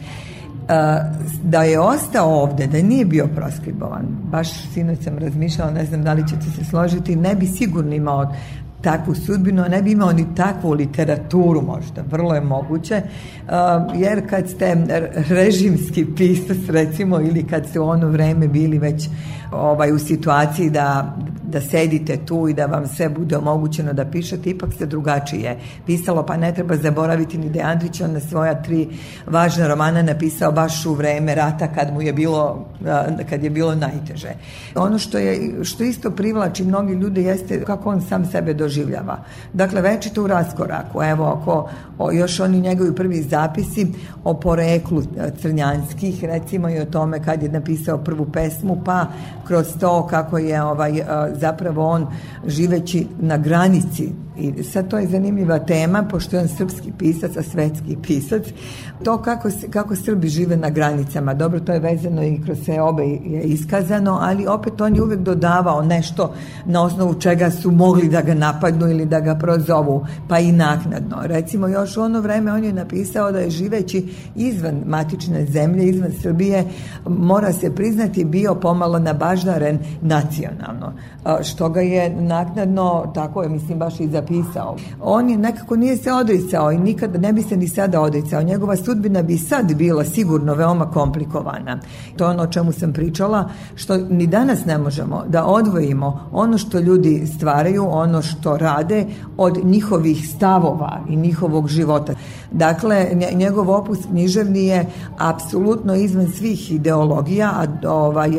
da 1.42 1.62
je 1.62 1.80
ostao 1.80 2.42
ovde, 2.42 2.66
da 2.66 2.82
nije 2.82 3.04
bio 3.04 3.26
proskribovan, 3.26 4.06
baš 4.30 4.48
sinoć 4.72 4.98
sam 5.04 5.18
razmišljala, 5.18 5.70
ne 5.70 5.84
znam 5.84 6.02
da 6.02 6.12
li 6.12 6.28
ćete 6.28 6.42
se 6.56 6.64
složiti, 6.64 7.16
ne 7.16 7.34
bi 7.34 7.46
sigurno 7.46 7.94
imao 7.94 8.34
takvu 8.80 9.14
sudbinu, 9.14 9.64
ne 9.68 9.82
bi 9.82 9.92
imao 9.92 10.12
ni 10.12 10.34
takvu 10.34 10.72
literaturu 10.72 11.62
možda, 11.62 12.02
vrlo 12.10 12.34
je 12.34 12.40
moguće, 12.40 13.02
jer 13.94 14.30
kad 14.30 14.48
ste 14.48 14.76
režimski 15.28 16.06
pisac 16.16 16.58
recimo 16.68 17.20
ili 17.20 17.46
kad 17.46 17.66
ste 17.66 17.80
u 17.80 17.88
ono 17.88 18.08
vreme 18.08 18.48
bili 18.48 18.78
već 18.78 19.08
ovaj, 19.52 19.92
u 19.92 19.98
situaciji 19.98 20.70
da, 20.70 21.16
da 21.48 21.60
sedite 21.60 22.16
tu 22.26 22.48
i 22.48 22.54
da 22.54 22.66
vam 22.66 22.86
sve 22.86 23.08
bude 23.08 23.36
omogućeno 23.36 23.92
da 23.92 24.04
pišete, 24.04 24.50
ipak 24.50 24.70
se 24.78 24.86
drugačije 24.86 25.58
pisalo, 25.86 26.26
pa 26.26 26.36
ne 26.36 26.54
treba 26.54 26.76
zaboraviti 26.76 27.38
ni 27.38 27.50
da 27.50 27.58
je 27.58 27.64
Andrić 27.64 28.00
on 28.00 28.12
na 28.12 28.20
svoja 28.20 28.62
tri 28.62 28.88
važna 29.26 29.68
romana 29.68 30.02
napisao 30.02 30.52
baš 30.52 30.86
u 30.86 30.94
vreme 30.94 31.34
rata 31.34 31.68
kad 31.74 31.92
mu 31.92 32.02
je 32.02 32.12
bilo, 32.12 32.66
kad 33.30 33.44
je 33.44 33.50
bilo 33.50 33.74
najteže. 33.74 34.32
Ono 34.74 34.98
što 34.98 35.18
je, 35.18 35.64
što 35.64 35.84
isto 35.84 36.10
privlači 36.10 36.64
mnogi 36.64 36.92
ljude 36.92 37.22
jeste 37.22 37.64
kako 37.64 37.90
on 37.90 38.00
sam 38.00 38.26
sebe 38.26 38.54
doživljava. 38.54 39.18
Dakle, 39.52 39.80
večito 39.80 40.24
u 40.24 40.26
raskoraku, 40.26 41.02
evo, 41.02 41.24
ako 41.24 41.70
o, 41.98 42.12
još 42.12 42.40
oni 42.40 42.60
njegovi 42.60 42.94
prvi 42.94 43.22
zapisi 43.22 43.86
o 44.24 44.34
poreklu 44.34 45.02
crnjanskih, 45.40 46.24
recimo 46.24 46.68
i 46.68 46.80
o 46.80 46.84
tome 46.84 47.24
kad 47.24 47.42
je 47.42 47.48
napisao 47.48 47.98
prvu 47.98 48.26
pesmu, 48.32 48.82
pa 48.84 49.06
kroz 49.46 49.66
to 49.80 50.06
kako 50.06 50.38
je 50.38 50.62
ovaj, 50.62 51.02
zapravo 51.38 51.86
on 51.86 52.06
živeći 52.46 53.06
na 53.20 53.36
granici 53.36 54.12
I 54.38 54.62
sad 54.62 54.88
to 54.88 54.98
je 54.98 55.06
zanimljiva 55.06 55.58
tema, 55.58 56.02
pošto 56.10 56.36
je 56.36 56.42
on 56.42 56.48
srpski 56.48 56.92
pisac, 56.98 57.36
a 57.36 57.42
svetski 57.42 57.96
pisac. 58.02 58.42
To 59.04 59.22
kako, 59.22 59.48
kako 59.70 59.96
Srbi 59.96 60.28
žive 60.28 60.56
na 60.56 60.70
granicama, 60.70 61.34
dobro, 61.34 61.60
to 61.60 61.72
je 61.72 61.80
vezano 61.80 62.22
i 62.24 62.40
kroz 62.44 62.58
sve 62.64 62.82
obe 62.82 63.02
je 63.04 63.42
iskazano, 63.42 64.18
ali 64.22 64.46
opet 64.46 64.80
on 64.80 64.96
je 64.96 65.02
uvek 65.02 65.20
dodavao 65.20 65.82
nešto 65.82 66.34
na 66.66 66.82
osnovu 66.82 67.14
čega 67.14 67.50
su 67.50 67.70
mogli 67.70 68.08
da 68.08 68.22
ga 68.22 68.34
napadnu 68.34 68.90
ili 68.90 69.06
da 69.06 69.20
ga 69.20 69.34
prozovu, 69.34 70.06
pa 70.28 70.38
i 70.38 70.52
naknadno. 70.52 71.16
Recimo, 71.22 71.68
još 71.68 71.96
u 71.96 72.00
ono 72.00 72.20
vreme 72.20 72.52
on 72.52 72.64
je 72.64 72.72
napisao 72.72 73.32
da 73.32 73.38
je 73.38 73.50
živeći 73.50 74.08
izvan 74.36 74.82
matične 74.86 75.46
zemlje, 75.46 75.84
izvan 75.84 76.12
Srbije, 76.22 76.64
mora 77.08 77.52
se 77.52 77.74
priznati, 77.74 78.24
bio 78.24 78.54
pomalo 78.54 78.98
nabaždaren 78.98 79.78
nacionalno, 80.02 80.92
što 81.42 81.68
ga 81.68 81.80
je 81.80 82.10
naknadno, 82.10 83.10
tako 83.14 83.42
je, 83.42 83.48
mislim, 83.48 83.78
baš 83.78 84.00
i 84.00 84.08
za 84.08 84.22
napisao. 84.28 84.76
On 85.02 85.30
je 85.30 85.36
nekako 85.38 85.76
nije 85.76 85.96
se 85.96 86.12
odricao 86.12 86.72
i 86.72 86.78
nikada 86.78 87.18
ne 87.18 87.32
bi 87.32 87.42
se 87.42 87.56
ni 87.56 87.68
sada 87.68 88.00
odricao. 88.00 88.42
Njegova 88.42 88.76
sudbina 88.76 89.22
bi 89.22 89.38
sad 89.38 89.74
bila 89.74 90.04
sigurno 90.04 90.54
veoma 90.54 90.90
komplikovana. 90.90 91.78
To 92.16 92.24
je 92.24 92.30
ono 92.30 92.42
o 92.42 92.46
čemu 92.46 92.72
sam 92.72 92.92
pričala, 92.92 93.48
što 93.74 93.96
ni 93.96 94.26
danas 94.26 94.64
ne 94.64 94.78
možemo 94.78 95.24
da 95.28 95.44
odvojimo 95.44 96.28
ono 96.32 96.58
što 96.58 96.78
ljudi 96.78 97.26
stvaraju, 97.36 97.86
ono 97.90 98.22
što 98.22 98.56
rade 98.56 99.06
od 99.36 99.64
njihovih 99.64 100.28
stavova 100.28 101.00
i 101.08 101.16
njihovog 101.16 101.68
života. 101.68 102.12
Dakle, 102.52 103.06
njegov 103.34 103.70
opus 103.70 103.98
književni 104.10 104.66
je 104.66 104.86
apsolutno 105.18 105.94
izvan 105.94 106.28
svih 106.28 106.72
ideologija, 106.72 107.50
a 107.54 107.90
ovaj, 107.90 108.30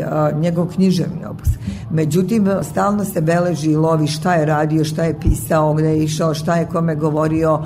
njegov 0.41 0.67
književni 0.67 1.25
opus. 1.25 1.49
Međutim, 1.91 2.47
stalno 2.79 3.05
se 3.05 3.21
beleži 3.21 3.71
i 3.71 3.75
lovi 3.75 4.07
šta 4.07 4.33
je 4.33 4.45
radio, 4.45 4.83
šta 4.83 5.03
je 5.03 5.19
pisao, 5.19 5.73
gde 5.73 5.87
je 5.87 6.03
išao, 6.03 6.33
šta 6.33 6.55
je 6.55 6.67
kome 6.67 6.95
govorio, 6.95 7.59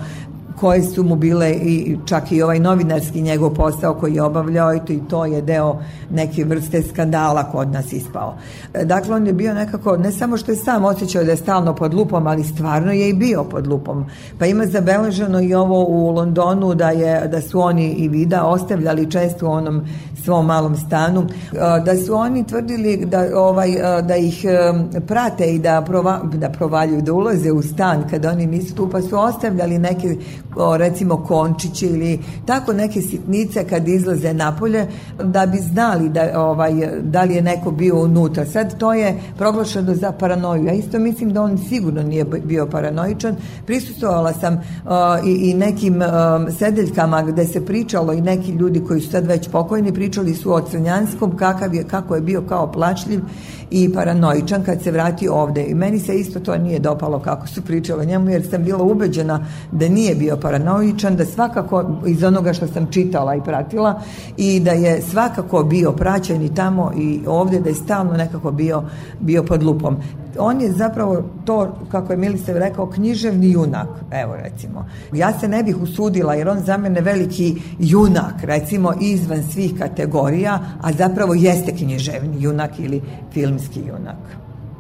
koje 0.63 0.84
su 0.84 1.04
mu 1.04 1.15
bile 1.15 1.52
i 1.52 1.97
čak 2.06 2.32
i 2.32 2.41
ovaj 2.41 2.60
novinarski 2.60 3.21
njegov 3.21 3.54
posao 3.54 3.93
koji 3.93 4.15
je 4.15 4.23
obavljao 4.23 4.76
i 4.76 4.80
to, 4.80 4.93
i 4.93 5.02
to 5.10 5.26
je 5.26 5.41
deo 5.41 5.80
neke 6.10 6.45
vrste 6.45 6.84
skandala 6.84 7.43
kod 7.52 7.71
nas 7.71 7.93
ispao. 7.93 8.36
Dakle, 8.84 9.15
on 9.15 9.28
je 9.28 9.34
bio 9.34 9.54
nekako, 9.54 9.97
ne 9.97 10.12
samo 10.12 10.38
što 10.38 10.52
je 10.52 10.56
sam 10.56 10.86
osjećao 10.86 11.23
da 11.23 11.32
je 11.32 11.38
stalno 11.38 11.76
pod 11.76 11.93
lupom, 11.93 12.28
ali 12.28 12.43
stvarno 12.43 12.91
je 12.91 13.10
i 13.10 13.13
bio 13.13 13.43
pod 13.43 13.67
lupom. 13.67 14.06
Pa 14.39 14.45
ima 14.45 14.65
zabeleženo 14.65 15.41
i 15.41 15.54
ovo 15.54 15.86
u 15.88 16.12
Londonu 16.12 16.76
da, 16.76 16.89
je, 16.89 17.28
da 17.28 17.41
su 17.41 17.60
oni 17.60 17.91
i 17.91 18.08
vida 18.08 18.43
ostavljali 18.43 19.12
često 19.12 19.47
u 19.47 19.52
onom 19.52 19.82
svom 20.23 20.45
malom 20.45 20.76
stanu, 20.78 21.28
da 21.86 21.97
su 22.06 22.15
oni 22.15 22.43
tvrdili 22.47 23.06
da, 23.06 23.28
ovaj, 23.36 23.76
da 24.02 24.15
ih 24.15 24.45
prate 25.08 25.45
i 25.45 25.60
da, 25.60 25.82
prova, 25.82 26.21
da 26.34 26.49
provaljuju, 26.49 27.02
da 27.02 27.13
ulaze 27.13 27.52
u 27.52 27.62
stan 27.62 28.04
kada 28.10 28.30
oni 28.30 28.45
nisu 28.45 28.76
tu, 28.76 28.89
pa 28.89 29.02
su 29.02 29.19
ostavljali 29.19 29.80
neke 29.80 30.15
recimo 30.78 31.18
končiće 31.18 31.86
ili 31.86 32.20
tako 32.46 32.74
neke 32.74 33.02
sitnice 33.02 33.63
kad 33.63 33.88
izlaze 33.88 34.34
napolje 34.34 34.88
da 35.24 35.46
bi 35.46 35.58
znali 35.58 36.10
da, 36.10 36.42
ovaj, 36.42 36.74
da 37.02 37.24
li 37.24 37.36
je 37.36 37.42
neko 37.42 37.72
bio 37.72 38.00
unutra. 38.00 38.46
Sad 38.46 38.78
to 38.78 38.94
je 38.94 39.20
proglašeno 39.38 39.96
za 39.96 40.12
paranoju. 40.12 40.66
Ja 40.66 40.74
isto 40.74 41.00
mislim 41.00 41.34
da 41.34 41.42
on 41.42 41.58
sigurno 41.58 42.04
nije 42.04 42.26
bio 42.26 42.66
paranoičan. 42.66 43.36
Prisustovala 43.66 44.34
sam 44.34 44.54
uh, 44.54 45.28
i, 45.28 45.50
i 45.50 45.54
nekim 45.54 45.96
uh, 45.96 46.54
sedeljkama 46.58 47.22
gde 47.22 47.46
se 47.46 47.66
pričalo 47.66 48.13
i 48.13 48.22
neki 48.22 48.52
ljudi 48.52 48.84
koji 48.88 49.02
su 49.02 49.12
sad 49.12 49.28
već 49.28 49.50
pokojni 49.50 49.94
pričali 49.94 50.34
su 50.34 50.54
o 50.54 50.62
Crnjanskom 50.62 51.38
kakav 51.38 51.76
je, 51.76 51.84
kako 51.84 52.16
je 52.16 52.22
bio 52.22 52.42
kao 52.42 52.72
plačljiv 52.72 53.20
i 53.74 53.94
paranoičan 53.94 54.64
kad 54.64 54.82
se 54.82 54.92
vratio 54.92 55.34
ovde. 55.34 55.64
I 55.64 55.74
meni 55.74 56.00
se 56.00 56.16
isto 56.16 56.40
to 56.40 56.58
nije 56.58 56.80
dopalo 56.80 57.20
kako 57.20 57.48
su 57.48 57.62
pričali 57.62 58.02
o 58.02 58.06
njemu 58.06 58.30
jer 58.30 58.48
sam 58.50 58.64
bila 58.64 58.84
ubeđena 58.84 59.46
da 59.72 59.90
nije 59.90 60.16
bio 60.16 60.38
paranoičan, 60.38 61.16
da 61.16 61.26
svakako 61.26 61.86
iz 62.08 62.24
onoga 62.24 62.54
što 62.54 62.68
sam 62.68 62.92
čitala 62.92 63.36
i 63.36 63.42
pratila 63.42 64.02
i 64.38 64.60
da 64.60 64.72
je 64.72 65.02
svakako 65.02 65.64
bio 65.64 65.92
praćen 65.92 66.42
i 66.42 66.56
tamo 66.56 66.92
i 66.98 67.20
ovde, 67.28 67.60
da 67.60 67.70
je 67.70 67.76
stalno 67.76 68.14
nekako 68.14 68.52
bio, 68.52 68.84
bio 69.20 69.44
pod 69.44 69.64
lupom 69.64 69.98
on 70.40 70.62
je 70.62 70.72
zapravo 70.72 71.24
to, 71.46 71.76
kako 71.92 72.14
je 72.14 72.18
Milisev 72.18 72.58
rekao, 72.58 72.90
književni 72.90 73.52
junak, 73.52 73.88
evo 74.12 74.36
recimo. 74.36 74.86
Ja 75.14 75.40
se 75.40 75.48
ne 75.48 75.64
bih 75.64 75.78
usudila, 75.82 76.34
jer 76.34 76.50
on 76.50 76.60
za 76.60 76.78
mene 76.78 77.02
veliki 77.02 77.62
junak, 77.80 78.44
recimo 78.44 78.94
izvan 79.02 79.44
svih 79.44 79.74
kategorija, 79.80 80.60
a 80.82 80.94
zapravo 80.94 81.34
jeste 81.34 81.76
književni 81.76 82.44
junak 82.44 82.80
ili 82.80 83.02
filmski 83.32 83.62
junak. 83.71 84.19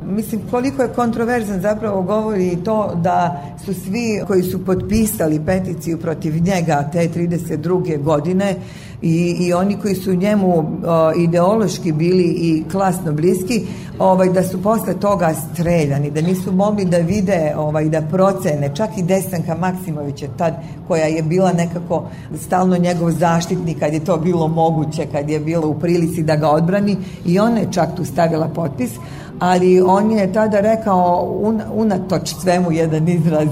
Mislim, 0.07 0.41
koliko 0.51 0.81
je 0.81 0.93
kontroverzan 0.93 1.61
zapravo 1.61 2.01
govori 2.01 2.57
to 2.65 2.91
da 2.95 3.43
su 3.65 3.73
svi 3.73 4.21
koji 4.27 4.43
su 4.43 4.65
potpisali 4.65 5.41
peticiju 5.45 5.97
protiv 5.97 6.33
njega 6.43 6.89
te 6.91 6.99
32. 6.99 8.03
godine 8.03 8.55
i, 9.01 9.35
i 9.39 9.53
oni 9.53 9.77
koji 9.81 9.95
su 9.95 10.15
njemu 10.15 10.57
o, 10.57 11.11
ideološki 11.17 11.91
bili 11.91 12.23
i 12.23 12.63
klasno 12.71 13.11
bliski, 13.11 13.61
ovaj, 13.99 14.29
da 14.29 14.43
su 14.43 14.63
posle 14.63 14.93
toga 14.99 15.33
streljani, 15.53 16.11
da 16.11 16.21
nisu 16.21 16.51
mogli 16.51 16.85
da 16.85 16.97
vide, 16.97 17.53
ovaj, 17.57 17.89
da 17.89 18.01
procene, 18.01 18.75
čak 18.75 18.89
i 18.97 19.03
Desanka 19.03 19.55
Maksimović 19.55 20.21
je 20.21 20.29
tad, 20.37 20.53
koja 20.87 21.05
je 21.05 21.21
bila 21.21 21.53
nekako 21.53 22.03
stalno 22.37 22.77
njegov 22.77 23.11
zaštitnik 23.11 23.79
kad 23.79 23.93
je 23.93 24.05
to 24.05 24.17
bilo 24.17 24.47
moguće, 24.47 25.05
kad 25.11 25.29
je 25.29 25.39
bilo 25.39 25.67
u 25.67 25.79
prilici 25.79 26.23
da 26.23 26.35
ga 26.35 26.49
odbrani 26.49 26.97
i 27.25 27.39
ona 27.39 27.59
je 27.59 27.71
čak 27.71 27.95
tu 27.95 28.05
stavila 28.05 28.47
potpis, 28.47 28.91
ali 29.39 29.81
on 29.81 30.11
je 30.11 30.33
tada 30.33 30.59
rekao 30.59 31.37
un, 31.41 31.61
unatoč 31.73 32.33
svemu 32.41 32.71
jedan 32.71 33.07
izraz 33.07 33.47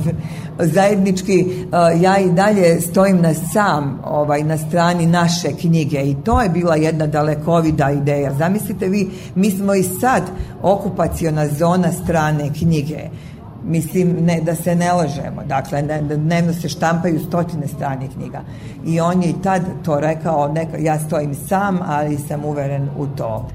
zajednički 0.59 1.45
uh, 1.45 2.01
ja 2.01 2.17
i 2.17 2.31
dalje 2.31 2.81
stojim 2.81 3.21
na 3.21 3.33
sam 3.33 4.01
ovaj 4.05 4.43
na 4.43 4.57
strani 4.57 5.05
naše 5.05 5.47
knjige 5.61 6.01
i 6.01 6.15
to 6.23 6.41
je 6.41 6.49
bila 6.49 6.75
jedna 6.75 7.07
dalekovida 7.07 7.91
ideja 7.91 8.33
zamislite 8.33 8.87
vi 8.87 9.09
mi 9.35 9.51
smo 9.51 9.73
i 9.73 9.83
sad 9.83 10.23
okupaciona 10.61 11.47
zona 11.47 11.91
strane 11.91 12.49
knjige 12.53 13.09
Mislim, 13.63 14.15
ne, 14.21 14.41
da 14.41 14.55
se 14.55 14.75
ne 14.75 14.93
lažemo. 14.93 15.43
Dakle, 15.45 15.81
ne, 15.81 16.01
dnevno 16.01 16.53
se 16.53 16.69
štampaju 16.69 17.19
stotine 17.19 17.67
stranih 17.67 18.09
knjiga. 18.09 18.41
I 18.85 18.99
on 18.99 19.23
je 19.23 19.29
i 19.29 19.41
tad 19.43 19.61
to 19.83 19.99
rekao, 19.99 20.47
neka, 20.47 20.77
ja 20.77 20.99
stojim 20.99 21.35
sam, 21.35 21.79
ali 21.85 22.17
sam 22.17 22.45
uveren 22.45 22.89
u 22.97 23.07
to. 23.07 23.49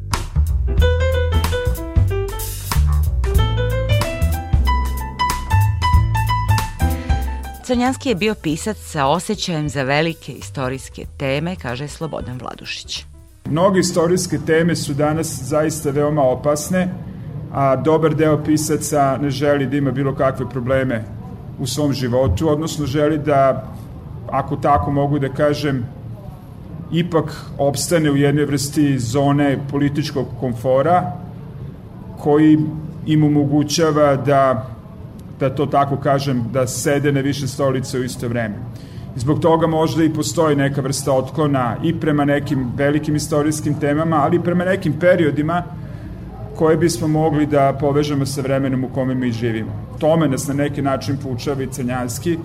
Crnjanski 7.67 8.09
je 8.09 8.15
bio 8.15 8.35
pisac 8.43 8.77
sa 8.77 9.07
osjećajem 9.07 9.69
za 9.69 9.83
velike 9.83 10.33
istorijske 10.33 11.07
teme, 11.17 11.57
kaže 11.57 11.89
Slobodan 11.89 12.39
Vladušić. 12.43 13.05
Mnoge 13.51 13.81
istorijske 13.81 14.39
teme 14.47 14.77
su 14.77 14.95
danas 14.95 15.43
zaista 15.43 15.91
veoma 15.91 16.23
opasne, 16.23 16.89
a 17.53 17.77
dobar 17.77 18.15
deo 18.15 18.45
pisaca 18.45 19.19
ne 19.23 19.31
želi 19.31 19.67
da 19.67 19.77
ima 19.77 19.91
bilo 19.91 20.15
kakve 20.15 20.49
probleme 20.51 21.05
u 21.59 21.67
svom 21.67 21.93
životu, 21.93 22.49
odnosno 22.49 22.87
želi 22.87 23.19
da, 23.19 23.67
ako 24.31 24.57
tako 24.57 24.91
mogu 24.91 25.19
da 25.19 25.29
kažem, 25.29 25.87
ipak 26.93 27.45
opstane 27.59 28.11
u 28.11 28.17
jednoj 28.17 28.45
vrsti 28.45 28.99
zone 28.99 29.59
političkog 29.71 30.27
komfora 30.41 31.13
koji 32.19 32.59
im 33.07 33.25
omogućava 33.25 34.17
da 34.17 34.76
da 35.41 35.55
to 35.55 35.67
tako 35.67 35.97
kažem, 35.97 36.45
da 36.53 36.67
sede 36.67 37.13
na 37.13 37.21
više 37.21 37.49
stolice 37.49 37.99
u 37.99 38.05
isto 38.05 38.29
vreme. 38.29 38.55
Zbog 39.17 39.41
toga 39.41 39.67
možda 39.67 40.05
i 40.05 40.13
postoji 40.13 40.57
neka 40.57 40.81
vrsta 40.81 41.13
otklona 41.13 41.77
i 41.83 42.01
prema 42.01 42.25
nekim 42.25 42.73
velikim 42.77 43.17
istorijskim 43.17 43.75
temama, 43.81 44.17
ali 44.17 44.37
i 44.37 44.41
prema 44.41 44.65
nekim 44.65 44.93
periodima 45.01 45.63
koje 46.57 46.77
bismo 46.77 47.09
mogli 47.09 47.47
da 47.47 47.77
povežemo 47.81 48.27
sa 48.27 48.41
vremenom 48.41 48.85
u 48.85 48.89
kome 48.89 49.15
mi 49.15 49.33
živimo. 49.33 49.73
Tome 49.99 50.29
nas 50.29 50.49
na 50.49 50.55
neki 50.55 50.83
način 50.83 51.17
poučava 51.23 51.63
i 51.63 51.67
Canjanski, 51.67 52.39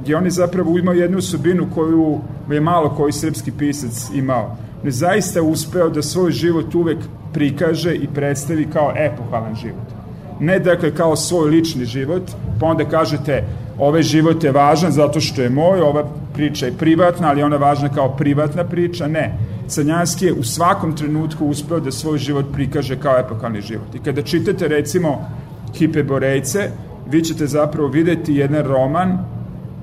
gdje 0.00 0.16
on 0.16 0.24
je 0.24 0.30
zapravo 0.30 0.78
imao 0.78 0.94
jednu 0.94 1.18
osobinu 1.18 1.66
koju 1.74 2.20
je 2.50 2.60
malo 2.60 2.94
koji 2.96 3.12
srpski 3.12 3.52
pisac 3.52 4.10
imao. 4.14 4.56
On 4.80 4.86
je 4.86 4.90
zaista 4.90 5.42
uspeo 5.42 5.88
da 5.88 6.02
svoj 6.02 6.32
život 6.32 6.74
uvek 6.74 6.98
prikaže 7.32 7.94
i 7.94 8.08
predstavi 8.14 8.68
kao 8.72 8.92
epohalan 8.96 9.54
život 9.54 9.97
ne 10.40 10.58
dakle 10.58 10.94
kao 10.94 11.16
svoj 11.16 11.50
lični 11.50 11.84
život, 11.84 12.22
pa 12.60 12.66
onda 12.66 12.84
kažete 12.84 13.44
ovaj 13.78 14.02
život 14.02 14.44
je 14.44 14.52
važan 14.52 14.92
zato 14.92 15.20
što 15.20 15.42
je 15.42 15.50
moj, 15.50 15.80
ova 15.80 16.04
priča 16.34 16.66
je 16.66 16.72
privatna, 16.72 17.28
ali 17.28 17.42
ona 17.42 17.56
je 17.56 17.60
važna 17.60 17.88
kao 17.88 18.16
privatna 18.16 18.64
priča, 18.64 19.06
ne. 19.06 19.34
Sanjanski 19.68 20.26
je 20.26 20.32
u 20.32 20.42
svakom 20.42 20.96
trenutku 20.96 21.46
uspeo 21.46 21.80
da 21.80 21.90
svoj 21.92 22.18
život 22.18 22.46
prikaže 22.52 22.96
kao 23.00 23.18
epokalni 23.18 23.60
život. 23.60 23.94
I 23.94 23.98
kada 23.98 24.22
čitate 24.22 24.68
recimo 24.68 25.30
Hipeborejce, 25.74 26.70
vi 27.10 27.22
ćete 27.22 27.46
zapravo 27.46 27.88
videti 27.88 28.34
jedan 28.34 28.64
roman 28.64 29.18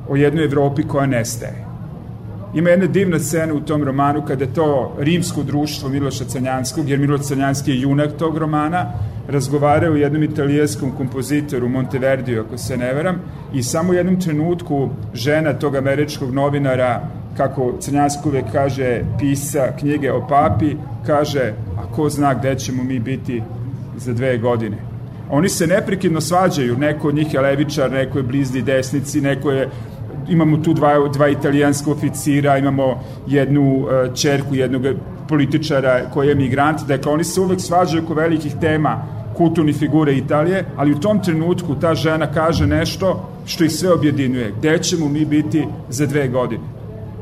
o 0.09 0.15
jednoj 0.15 0.45
Evropi 0.45 0.83
koja 0.83 1.05
nestaje. 1.05 1.64
Ima 2.55 2.69
jedna 2.69 2.87
divna 2.87 3.19
scena 3.19 3.53
u 3.53 3.59
tom 3.59 3.83
romanu 3.83 4.21
kada 4.27 4.45
to 4.45 4.95
rimsko 4.99 5.43
društvo 5.43 5.89
Miloša 5.89 6.25
Canjanskog, 6.25 6.89
jer 6.89 6.99
Miloš 6.99 7.21
Canjanski 7.21 7.71
je 7.71 7.81
junak 7.81 8.09
tog 8.19 8.37
romana, 8.37 8.85
razgovaraju 9.27 9.93
o 9.93 9.95
jednom 9.95 10.23
italijanskom 10.23 10.91
kompozitoru 10.91 11.69
Monteverdiju, 11.69 12.41
ako 12.41 12.57
se 12.57 12.77
ne 12.77 12.93
veram, 12.93 13.19
i 13.53 13.63
samo 13.63 13.91
u 13.91 13.93
jednom 13.93 14.21
trenutku 14.21 14.89
žena 15.13 15.53
tog 15.53 15.75
američkog 15.75 16.33
novinara, 16.33 17.01
kako 17.37 17.73
Crnjansko 17.79 18.29
uvek 18.29 18.45
kaže, 18.51 19.01
pisa 19.19 19.67
knjige 19.79 20.11
o 20.11 20.27
papi, 20.27 20.75
kaže, 21.05 21.53
a 21.77 21.95
ko 21.95 22.09
zna 22.09 22.33
gde 22.33 22.55
ćemo 22.55 22.83
mi 22.83 22.99
biti 22.99 23.43
za 23.97 24.13
dve 24.13 24.37
godine. 24.37 24.77
Oni 25.29 25.49
se 25.49 25.67
neprekidno 25.67 26.21
svađaju, 26.21 26.77
neko 26.77 27.07
od 27.07 27.15
njih 27.15 27.33
je 27.33 27.41
levičar, 27.41 27.91
neko 27.91 28.17
je 28.17 28.23
blizni 28.23 28.61
desnici, 28.61 29.21
neko 29.21 29.51
je 29.51 29.69
imamo 30.29 30.57
tu 30.57 30.73
dva, 30.73 31.07
dva 31.13 31.29
italijanska 31.29 31.91
oficira, 31.91 32.57
imamo 32.57 33.03
jednu 33.27 33.87
čerku 34.13 34.55
jednog 34.55 34.81
političara 35.27 36.09
koji 36.13 36.27
je 36.27 36.35
migrant, 36.35 36.81
dakle 36.87 37.11
oni 37.11 37.23
se 37.23 37.41
uvek 37.41 37.61
svađaju 37.61 38.03
oko 38.03 38.13
velikih 38.13 38.55
tema 38.61 39.01
kulturni 39.37 39.73
figure 39.73 40.13
Italije, 40.13 40.65
ali 40.75 40.91
u 40.91 40.99
tom 40.99 41.23
trenutku 41.23 41.75
ta 41.75 41.95
žena 41.95 42.31
kaže 42.31 42.67
nešto 42.67 43.29
što 43.45 43.63
ih 43.63 43.71
sve 43.71 43.93
objedinjuje. 43.93 44.53
Gde 44.59 44.77
ćemo 44.77 45.09
mi 45.09 45.25
biti 45.25 45.67
za 45.89 46.05
dve 46.05 46.27
godine? 46.27 46.63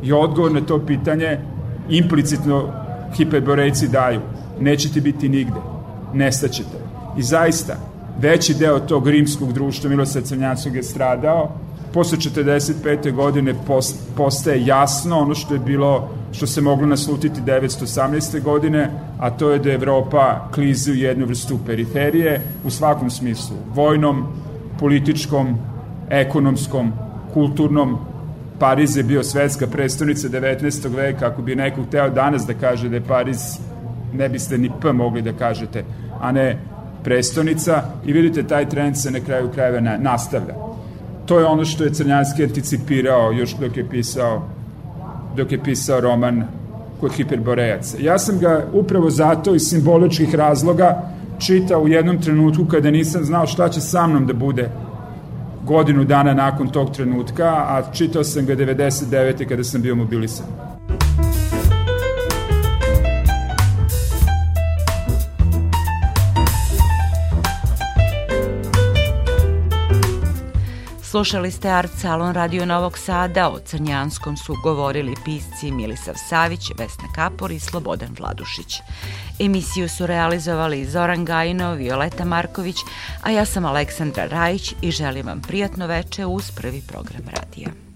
I 0.04 0.12
odgovor 0.12 0.52
na 0.52 0.62
to 0.62 0.80
pitanje 0.86 1.38
implicitno 1.90 2.70
hiperborejci 3.16 3.88
daju. 3.88 4.20
Nećete 4.60 5.02
biti 5.02 5.30
nigde. 5.30 5.60
Nestaćete. 6.14 6.78
I 7.18 7.22
zaista, 7.24 7.76
veći 8.20 8.54
deo 8.54 8.80
tog 8.80 9.08
rimskog 9.08 9.54
društva 9.54 9.90
Milosa 9.90 10.22
Crnjanskog 10.22 10.76
je 10.76 10.84
stradao, 10.84 11.52
posle 11.94 12.18
45. 12.18 13.12
godine 13.12 13.54
postaje 14.16 14.66
jasno 14.66 15.20
ono 15.20 15.36
što 15.36 15.54
je 15.54 15.60
bilo, 15.60 16.10
što 16.32 16.48
se 16.48 16.62
moglo 16.62 16.88
naslutiti 16.88 17.42
918. 17.42 18.42
godine, 18.42 18.90
a 19.20 19.30
to 19.30 19.52
je 19.52 19.60
da 19.60 19.72
Evropa 19.72 20.48
klizi 20.54 20.92
u 20.92 20.96
jednu 20.96 21.26
vrstu 21.26 21.60
periferije 21.66 22.42
u 22.66 22.70
svakom 22.70 23.10
smislu, 23.10 23.56
vojnom, 23.76 24.26
političkom, 24.80 25.58
ekonomskom, 26.10 26.94
kulturnom, 27.34 27.98
Pariz 28.60 28.98
je 28.98 29.04
bio 29.04 29.24
svetska 29.24 29.68
predstavnica 29.68 30.30
19. 30.30 30.96
veka, 30.96 31.28
ako 31.28 31.42
bi 31.42 31.56
neko 31.56 31.84
hteo 31.84 32.10
danas 32.10 32.46
da 32.46 32.54
kaže 32.54 32.90
da 32.90 32.96
je 32.96 33.04
Pariz, 33.08 33.60
ne 34.14 34.30
biste 34.30 34.58
ni 34.58 34.72
P 34.82 34.94
mogli 34.94 35.22
da 35.22 35.34
kažete, 35.34 35.84
a 36.22 36.32
ne 36.32 36.58
prestonica 37.04 37.84
i 38.06 38.14
vidite 38.14 38.44
taj 38.44 38.70
trend 38.70 38.98
se 38.98 39.12
na 39.12 39.20
kraju 39.20 39.50
krajeva 39.54 39.98
nastavlja 39.98 40.73
to 41.26 41.40
je 41.40 41.46
ono 41.46 41.66
što 41.66 41.84
je 41.84 41.94
Crnjanski 41.94 42.44
anticipirao 42.44 43.32
još 43.32 43.56
dok 43.56 43.78
je 43.78 43.90
pisao 43.90 44.42
dok 45.36 45.52
je 45.52 45.64
pisao 45.64 46.02
roman 46.02 46.44
kod 47.00 47.14
hiperborejaca. 47.14 47.98
Ja 48.00 48.20
sam 48.20 48.40
ga 48.40 48.66
upravo 48.74 49.10
zato 49.10 49.56
iz 49.56 49.62
simboličkih 49.62 50.36
razloga 50.36 51.02
čitao 51.40 51.82
u 51.82 51.88
jednom 51.88 52.22
trenutku 52.22 52.66
kada 52.66 52.92
nisam 52.92 53.24
znao 53.24 53.48
šta 53.48 53.70
će 53.70 53.82
sa 53.82 54.08
mnom 54.08 54.28
da 54.28 54.34
bude 54.34 54.70
godinu 55.66 56.04
dana 56.04 56.34
nakon 56.34 56.70
tog 56.70 56.92
trenutka, 56.92 57.46
a 57.46 57.84
čitao 57.94 58.24
sam 58.24 58.46
ga 58.46 58.56
99. 58.56 59.50
kada 59.50 59.64
sam 59.64 59.82
bio 59.82 59.96
mobilisan. 59.96 60.73
Slušali 71.14 71.52
ste 71.52 71.70
Art 71.70 71.92
Salon 72.02 72.34
Radio 72.34 72.66
Novog 72.66 72.98
Sada, 72.98 73.50
o 73.50 73.60
Crnjanskom 73.60 74.38
su 74.38 74.56
govorili 74.64 75.16
pisci 75.26 75.72
Milisav 75.72 76.16
Savić, 76.30 76.72
Vesna 76.78 77.04
Kapor 77.16 77.52
i 77.52 77.60
Slobodan 77.60 78.16
Vladušić. 78.20 78.82
Emisiju 79.40 79.90
su 79.90 80.08
realizovali 80.08 80.86
Zoran 80.86 81.26
Gajino, 81.26 81.74
Violeta 81.74 82.26
Marković, 82.26 82.76
a 83.22 83.32
ja 83.32 83.46
sam 83.46 83.66
Aleksandra 83.66 84.26
Rajić 84.26 84.74
i 84.82 84.92
želim 84.92 85.26
vam 85.26 85.42
prijatno 85.42 85.88
veče 85.88 86.26
uz 86.26 86.52
prvi 86.52 86.82
program 86.88 87.24
radija. 87.36 87.93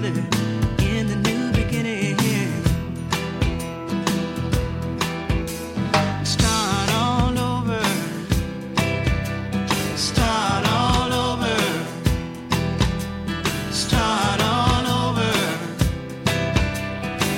together 0.00 0.26
in 0.80 1.06
the 1.06 1.16
new 1.16 1.52
beginning. 1.52 2.16
Start 6.24 6.90
all 6.92 7.38
over. 7.38 7.82
Start 9.96 10.66
all 10.66 11.12
over. 11.12 11.58
Start 13.70 14.40
all 14.40 14.86
over. 15.04 15.32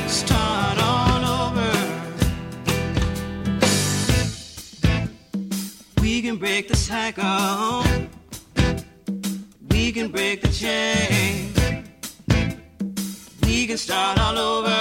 Start 0.06 0.78
all 0.78 1.24
over. 1.40 1.72
We 6.00 6.22
can 6.22 6.36
break 6.36 6.68
the 6.68 6.76
cycle. 6.76 7.43
all 14.04 14.38
over. 14.38 14.73